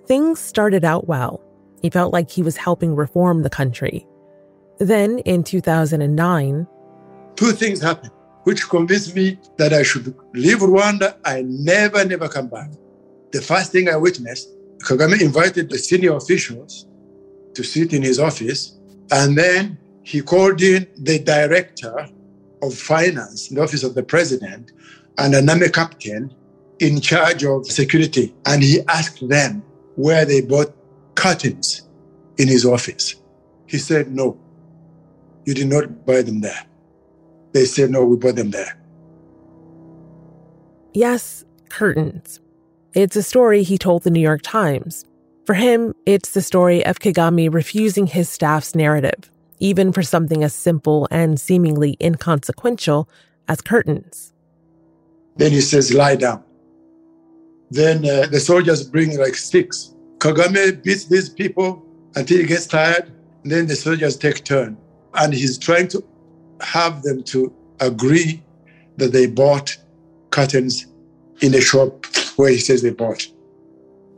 Things 0.06 0.40
started 0.40 0.86
out 0.86 1.08
well. 1.08 1.42
He 1.82 1.90
felt 1.90 2.14
like 2.14 2.30
he 2.30 2.44
was 2.44 2.58
helping 2.58 2.96
reform 2.96 3.42
the 3.42 3.50
country. 3.50 4.06
Then 4.78 5.20
in 5.20 5.44
2009, 5.44 6.68
two 7.36 7.52
things 7.52 7.82
happened 7.82 8.12
which 8.44 8.70
convinced 8.70 9.16
me 9.16 9.40
that 9.58 9.74
I 9.74 9.84
should 9.84 10.16
leave 10.34 10.60
Rwanda 10.60 11.16
and 11.26 11.64
never, 11.64 12.04
never 12.06 12.28
come 12.28 12.48
back. 12.48 12.72
The 13.32 13.42
first 13.42 13.72
thing 13.72 13.90
I 13.90 13.98
witnessed, 13.98 14.50
Kagame 14.80 15.22
invited 15.22 15.70
the 15.70 15.78
senior 15.78 16.16
officials 16.16 16.88
to 17.54 17.64
sit 17.64 17.94
in 17.94 18.02
his 18.02 18.20
office, 18.20 18.78
and 19.12 19.38
then 19.38 19.78
he 20.04 20.22
called 20.22 20.62
in 20.62 20.88
the 20.98 21.20
director 21.20 22.08
of 22.62 22.74
finance 22.74 23.50
in 23.50 23.56
the 23.56 23.64
office 23.64 23.84
of 23.84 23.96
the 23.96 24.04
president 24.04 24.72
and 25.18 25.34
an 25.34 25.50
army 25.50 25.70
captain 25.70 26.34
in 26.80 27.00
charge 27.02 27.44
of 27.44 27.66
security. 27.68 28.34
And 28.46 28.64
he 28.64 28.82
asked 28.88 29.28
them 29.28 29.64
where 29.96 30.26
they 30.26 30.42
bought 30.42 30.74
curtains 31.16 31.88
in 32.38 32.48
his 32.48 32.66
office. 32.66 33.16
He 33.68 33.78
said 33.78 34.12
no. 34.12 34.38
you 35.46 35.54
did 35.54 35.68
not 35.68 36.06
buy 36.06 36.22
them 36.22 36.42
there. 36.42 36.66
They 37.54 37.66
said, 37.66 37.90
no, 37.90 38.06
we 38.06 38.18
bought 38.18 38.36
them 38.36 38.52
there. 38.52 38.78
Yes, 40.94 41.46
curtains. 41.70 42.40
It's 42.94 43.16
a 43.16 43.24
story 43.24 43.64
he 43.64 43.78
told 43.78 44.04
the 44.04 44.12
New 44.12 44.20
York 44.20 44.42
Times. 44.44 45.06
For 45.46 45.54
him, 45.54 45.94
it's 46.06 46.32
the 46.32 46.42
story 46.42 46.86
of 46.86 47.00
Kagame 47.00 47.54
refusing 47.54 48.08
his 48.08 48.30
staff's 48.30 48.76
narrative, 48.76 49.31
even 49.62 49.94
for 49.94 50.02
something 50.02 50.44
as 50.44 50.54
simple 50.54 51.08
and 51.12 51.40
seemingly 51.40 51.96
inconsequential 52.02 53.08
as 53.48 53.62
curtains. 53.62 54.34
Then 55.38 55.52
he 55.52 55.62
says, 55.62 55.94
lie 55.94 56.16
down. 56.18 56.44
Then 57.70 57.98
uh, 58.00 58.26
the 58.26 58.40
soldiers 58.40 58.84
bring 58.84 59.18
like 59.18 59.36
sticks. 59.36 59.96
Kagame 60.18 60.84
beats 60.84 61.06
these 61.06 61.30
people 61.30 61.86
until 62.16 62.40
he 62.40 62.46
gets 62.46 62.66
tired. 62.66 63.14
And 63.44 63.52
then 63.52 63.68
the 63.68 63.76
soldiers 63.76 64.18
take 64.18 64.44
turn. 64.44 64.78
And 65.14 65.34
he's 65.34 65.58
trying 65.58 65.88
to 65.90 66.04
have 66.62 67.04
them 67.04 67.24
to 67.26 67.54
agree 67.80 68.44
that 68.98 69.14
they 69.14 69.28
bought 69.28 69.78
curtains 70.32 70.88
in 71.42 71.52
the 71.52 71.62
shop 71.62 72.06
where 72.36 72.50
he 72.50 72.58
says 72.58 72.82
they 72.82 72.92
bought. 72.92 73.26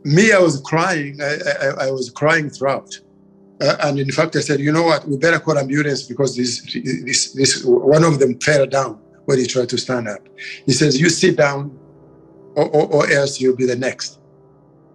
Me, 0.04 0.32
I 0.32 0.38
was 0.38 0.60
crying. 0.62 1.20
I, 1.22 1.36
I, 1.62 1.86
I 1.86 1.90
was 1.90 2.10
crying 2.10 2.50
throughout. 2.50 2.98
Uh, 3.60 3.76
and 3.84 3.98
in 3.98 4.10
fact, 4.10 4.34
I 4.36 4.40
said, 4.40 4.60
you 4.60 4.72
know 4.72 4.82
what? 4.82 5.06
We 5.06 5.16
better 5.16 5.38
call 5.38 5.58
ambulance 5.58 6.02
because 6.02 6.36
this, 6.36 6.60
this, 7.04 7.32
this, 7.32 7.64
one 7.64 8.02
of 8.02 8.18
them 8.18 8.38
fell 8.40 8.66
down 8.66 9.00
when 9.26 9.38
he 9.38 9.46
tried 9.46 9.68
to 9.70 9.78
stand 9.78 10.08
up. 10.08 10.20
He 10.66 10.72
says, 10.72 11.00
you 11.00 11.08
sit 11.08 11.36
down 11.36 11.76
or, 12.56 12.68
or, 12.68 12.86
or 12.92 13.10
else 13.10 13.40
you'll 13.40 13.56
be 13.56 13.66
the 13.66 13.76
next. 13.76 14.18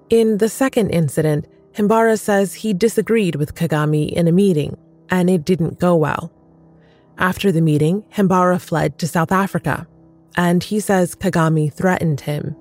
In 0.09 0.37
the 0.37 0.49
second 0.49 0.89
incident, 0.89 1.47
Himbara 1.73 2.19
says 2.19 2.53
he 2.53 2.73
disagreed 2.73 3.35
with 3.35 3.55
Kagame 3.55 4.11
in 4.11 4.27
a 4.27 4.31
meeting, 4.31 4.75
and 5.09 5.29
it 5.29 5.45
didn't 5.45 5.79
go 5.79 5.95
well. 5.95 6.31
After 7.17 7.51
the 7.51 7.61
meeting, 7.61 8.03
Himbara 8.13 8.59
fled 8.59 8.97
to 8.99 9.07
South 9.07 9.31
Africa, 9.31 9.87
and 10.35 10.63
he 10.63 10.79
says 10.79 11.15
Kagame 11.15 11.71
threatened 11.71 12.21
him. 12.21 12.55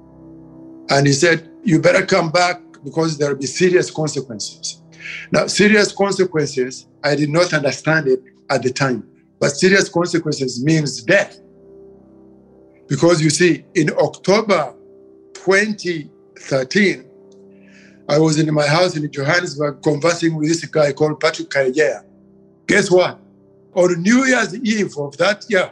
And 0.90 1.06
he 1.06 1.12
said, 1.12 1.50
You 1.64 1.80
better 1.80 2.04
come 2.04 2.30
back 2.30 2.60
because 2.84 3.18
there 3.18 3.30
will 3.30 3.40
be 3.40 3.46
serious 3.46 3.90
consequences. 3.90 4.82
Now, 5.30 5.46
serious 5.46 5.92
consequences, 5.92 6.86
I 7.02 7.14
did 7.14 7.30
not 7.30 7.52
understand 7.52 8.08
it 8.08 8.22
at 8.50 8.62
the 8.62 8.70
time, 8.72 9.08
but 9.40 9.50
serious 9.50 9.88
consequences 9.88 10.62
means 10.64 11.02
death. 11.02 11.40
Because 12.88 13.20
you 13.22 13.30
see, 13.30 13.64
in 13.74 13.90
October 13.90 14.74
2013, 15.34 17.04
I 18.08 18.18
was 18.18 18.38
in 18.38 18.52
my 18.54 18.66
house 18.66 18.96
in 18.96 19.10
Johannesburg 19.10 19.82
conversing 19.82 20.34
with 20.34 20.48
this 20.48 20.64
guy 20.64 20.92
called 20.92 21.20
Patrick 21.20 21.50
Karegeya. 21.50 22.04
Guess 22.66 22.90
what? 22.90 23.20
On 23.74 24.02
New 24.02 24.24
Year's 24.24 24.54
Eve 24.54 24.96
of 24.96 25.16
that 25.18 25.44
year, 25.50 25.70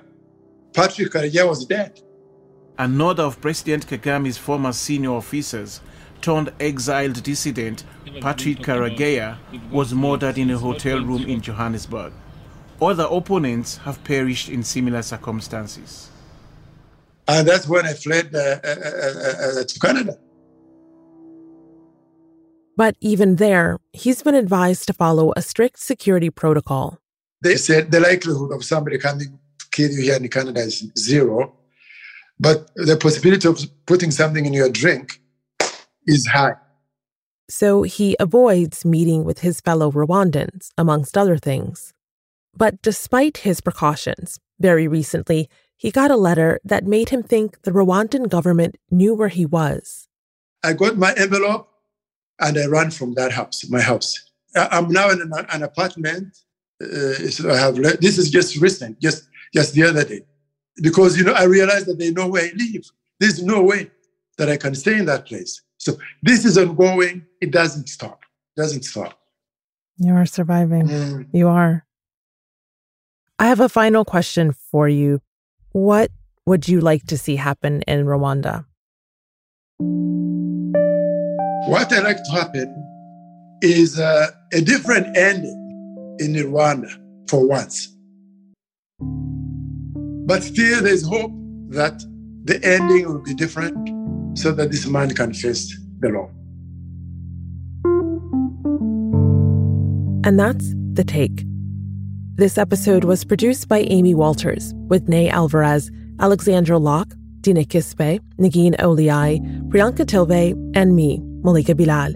Patrick 0.74 1.10
Karegeya 1.10 1.48
was 1.48 1.64
dead. 1.64 1.98
Another 2.78 3.22
of 3.22 3.40
President 3.40 3.86
Kagame's 3.86 4.36
former 4.36 4.72
senior 4.72 5.12
officers, 5.12 5.80
turned 6.20 6.52
exiled 6.60 7.22
dissident 7.22 7.84
Patrick 8.20 8.58
Karegeya, 8.58 9.38
was 9.70 9.92
murdered 9.94 10.38
in 10.38 10.50
a 10.50 10.58
hotel 10.58 11.00
room 11.00 11.24
in 11.24 11.40
Johannesburg. 11.40 12.12
Other 12.80 13.06
opponents 13.10 13.78
have 13.78 14.02
perished 14.04 14.48
in 14.48 14.62
similar 14.62 15.02
circumstances. 15.02 16.10
And 17.28 17.46
that's 17.46 17.66
when 17.68 17.86
I 17.86 17.94
fled 17.94 18.34
uh, 18.34 18.38
uh, 18.38 18.68
uh, 18.68 19.60
uh 19.60 19.64
to 19.64 19.80
Canada. 19.80 20.18
But 22.76 22.96
even 23.00 23.36
there, 23.36 23.78
he's 23.92 24.22
been 24.22 24.34
advised 24.34 24.86
to 24.88 24.92
follow 24.92 25.32
a 25.36 25.42
strict 25.42 25.80
security 25.80 26.30
protocol. 26.30 26.98
They 27.42 27.56
said 27.56 27.90
the 27.90 28.00
likelihood 28.00 28.52
of 28.52 28.64
somebody 28.64 28.98
coming 28.98 29.38
kill 29.72 29.90
you 29.90 30.02
here 30.02 30.16
in 30.16 30.28
Canada 30.28 30.60
is 30.60 30.90
zero, 30.98 31.54
but 32.38 32.70
the 32.76 32.96
possibility 32.96 33.48
of 33.48 33.58
putting 33.86 34.10
something 34.10 34.44
in 34.44 34.52
your 34.52 34.68
drink 34.68 35.20
is 36.06 36.26
high. 36.26 36.54
So 37.48 37.82
he 37.82 38.16
avoids 38.18 38.84
meeting 38.84 39.24
with 39.24 39.40
his 39.40 39.60
fellow 39.60 39.90
Rwandans, 39.90 40.70
amongst 40.76 41.16
other 41.16 41.38
things. 41.38 41.92
But 42.56 42.82
despite 42.82 43.38
his 43.38 43.60
precautions, 43.60 44.40
very 44.58 44.88
recently, 44.88 45.48
he 45.76 45.90
got 45.90 46.10
a 46.10 46.16
letter 46.16 46.58
that 46.64 46.84
made 46.84 47.10
him 47.10 47.22
think 47.22 47.62
the 47.62 47.70
Rwandan 47.70 48.28
government 48.28 48.76
knew 48.90 49.14
where 49.14 49.28
he 49.28 49.44
was. 49.44 50.08
I 50.64 50.72
got 50.72 50.96
my 50.96 51.12
envelope 51.16 51.68
and 52.40 52.58
I 52.58 52.66
ran 52.66 52.90
from 52.90 53.14
that 53.14 53.32
house, 53.32 53.68
my 53.68 53.80
house. 53.80 54.18
I'm 54.56 54.88
now 54.88 55.10
in 55.10 55.20
an, 55.20 55.32
an 55.50 55.62
apartment. 55.62 56.38
Uh, 56.82 57.12
so 57.30 57.50
I 57.50 57.58
have 57.58 57.76
this 57.76 58.18
is 58.18 58.30
just 58.30 58.56
recent, 58.56 59.00
just 59.00 59.28
just 59.54 59.74
the 59.74 59.84
other 59.84 60.04
day, 60.04 60.22
because 60.82 61.16
you 61.16 61.24
know 61.24 61.32
I 61.32 61.44
realized 61.44 61.86
that 61.86 61.98
they 61.98 62.10
know 62.10 62.28
where 62.28 62.44
I 62.44 62.52
live. 62.54 62.84
There's 63.18 63.42
no 63.42 63.62
way 63.62 63.90
that 64.38 64.48
I 64.48 64.56
can 64.56 64.74
stay 64.74 64.98
in 64.98 65.06
that 65.06 65.26
place. 65.26 65.62
So 65.78 65.96
this 66.22 66.44
is 66.44 66.58
ongoing. 66.58 67.24
It 67.40 67.50
doesn't 67.50 67.88
stop. 67.88 68.24
It 68.56 68.60
doesn't 68.60 68.82
stop. 68.84 69.18
You 69.98 70.14
are 70.14 70.26
surviving. 70.26 70.88
Mm. 70.88 71.28
You 71.32 71.48
are. 71.48 71.86
I 73.38 73.46
have 73.46 73.60
a 73.60 73.68
final 73.68 74.04
question 74.04 74.52
for 74.52 74.88
you. 74.88 75.20
What 75.72 76.10
would 76.46 76.68
you 76.68 76.80
like 76.80 77.06
to 77.06 77.18
see 77.18 77.36
happen 77.36 77.82
in 77.82 78.06
Rwanda? 78.06 78.64
What 81.68 81.92
I'd 81.92 82.04
like 82.04 82.22
to 82.22 82.30
happen 82.32 82.82
is 83.62 83.98
uh, 83.98 84.28
a 84.52 84.60
different 84.60 85.16
ending 85.16 86.16
in 86.18 86.34
Rwanda 86.34 86.90
for 87.28 87.46
once. 87.46 87.88
But 90.26 90.42
still, 90.42 90.82
there's 90.82 91.06
hope 91.06 91.32
that 91.70 91.98
the 92.44 92.60
ending 92.64 93.06
will 93.06 93.22
be 93.22 93.34
different 93.34 93.95
so 94.36 94.52
that 94.52 94.70
this 94.70 94.86
man 94.86 95.10
can 95.14 95.32
face 95.32 95.76
the 96.00 96.08
law. 96.08 96.30
And 100.26 100.38
that's 100.38 100.74
The 100.92 101.04
Take. 101.04 101.44
This 102.34 102.58
episode 102.58 103.04
was 103.04 103.24
produced 103.24 103.68
by 103.68 103.78
Amy 103.80 104.14
Walters 104.14 104.74
with 104.88 105.08
Ney 105.08 105.30
Alvarez, 105.30 105.90
Alexandra 106.20 106.78
Locke, 106.78 107.14
Dina 107.40 107.62
Kesbeh, 107.62 108.20
Negin 108.38 108.76
Owliaei, 108.76 109.40
Priyanka 109.68 110.04
Tilve, 110.04 110.52
and 110.76 110.94
me, 110.94 111.20
Malika 111.42 111.74
Bilal. 111.74 112.14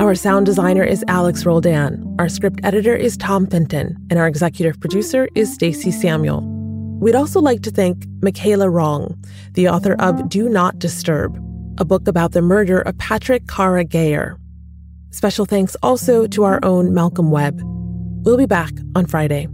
Our 0.00 0.14
sound 0.14 0.46
designer 0.46 0.84
is 0.84 1.04
Alex 1.08 1.44
Roldan. 1.44 2.14
Our 2.20 2.28
script 2.28 2.60
editor 2.62 2.94
is 2.94 3.16
Tom 3.16 3.46
Fenton, 3.46 3.96
and 4.10 4.18
our 4.18 4.28
executive 4.28 4.78
producer 4.78 5.28
is 5.34 5.52
Stacey 5.52 5.90
Samuel. 5.90 6.57
We'd 7.00 7.14
also 7.14 7.40
like 7.40 7.62
to 7.62 7.70
thank 7.70 8.06
Michela 8.22 8.68
Wrong, 8.68 9.16
the 9.52 9.68
author 9.68 9.94
of 10.00 10.28
Do 10.28 10.48
Not 10.48 10.78
Disturb, 10.78 11.36
a 11.78 11.84
book 11.84 12.08
about 12.08 12.32
the 12.32 12.42
murder 12.42 12.80
of 12.80 12.98
Patrick 12.98 13.46
Karegeya. 13.46 14.36
Special 15.10 15.46
thanks 15.46 15.76
also 15.82 16.26
to 16.26 16.44
our 16.44 16.58
own 16.64 16.92
Malcolm 16.92 17.30
Webb. 17.30 17.60
We'll 18.24 18.36
be 18.36 18.46
back 18.46 18.72
on 18.94 19.06
Friday. 19.06 19.48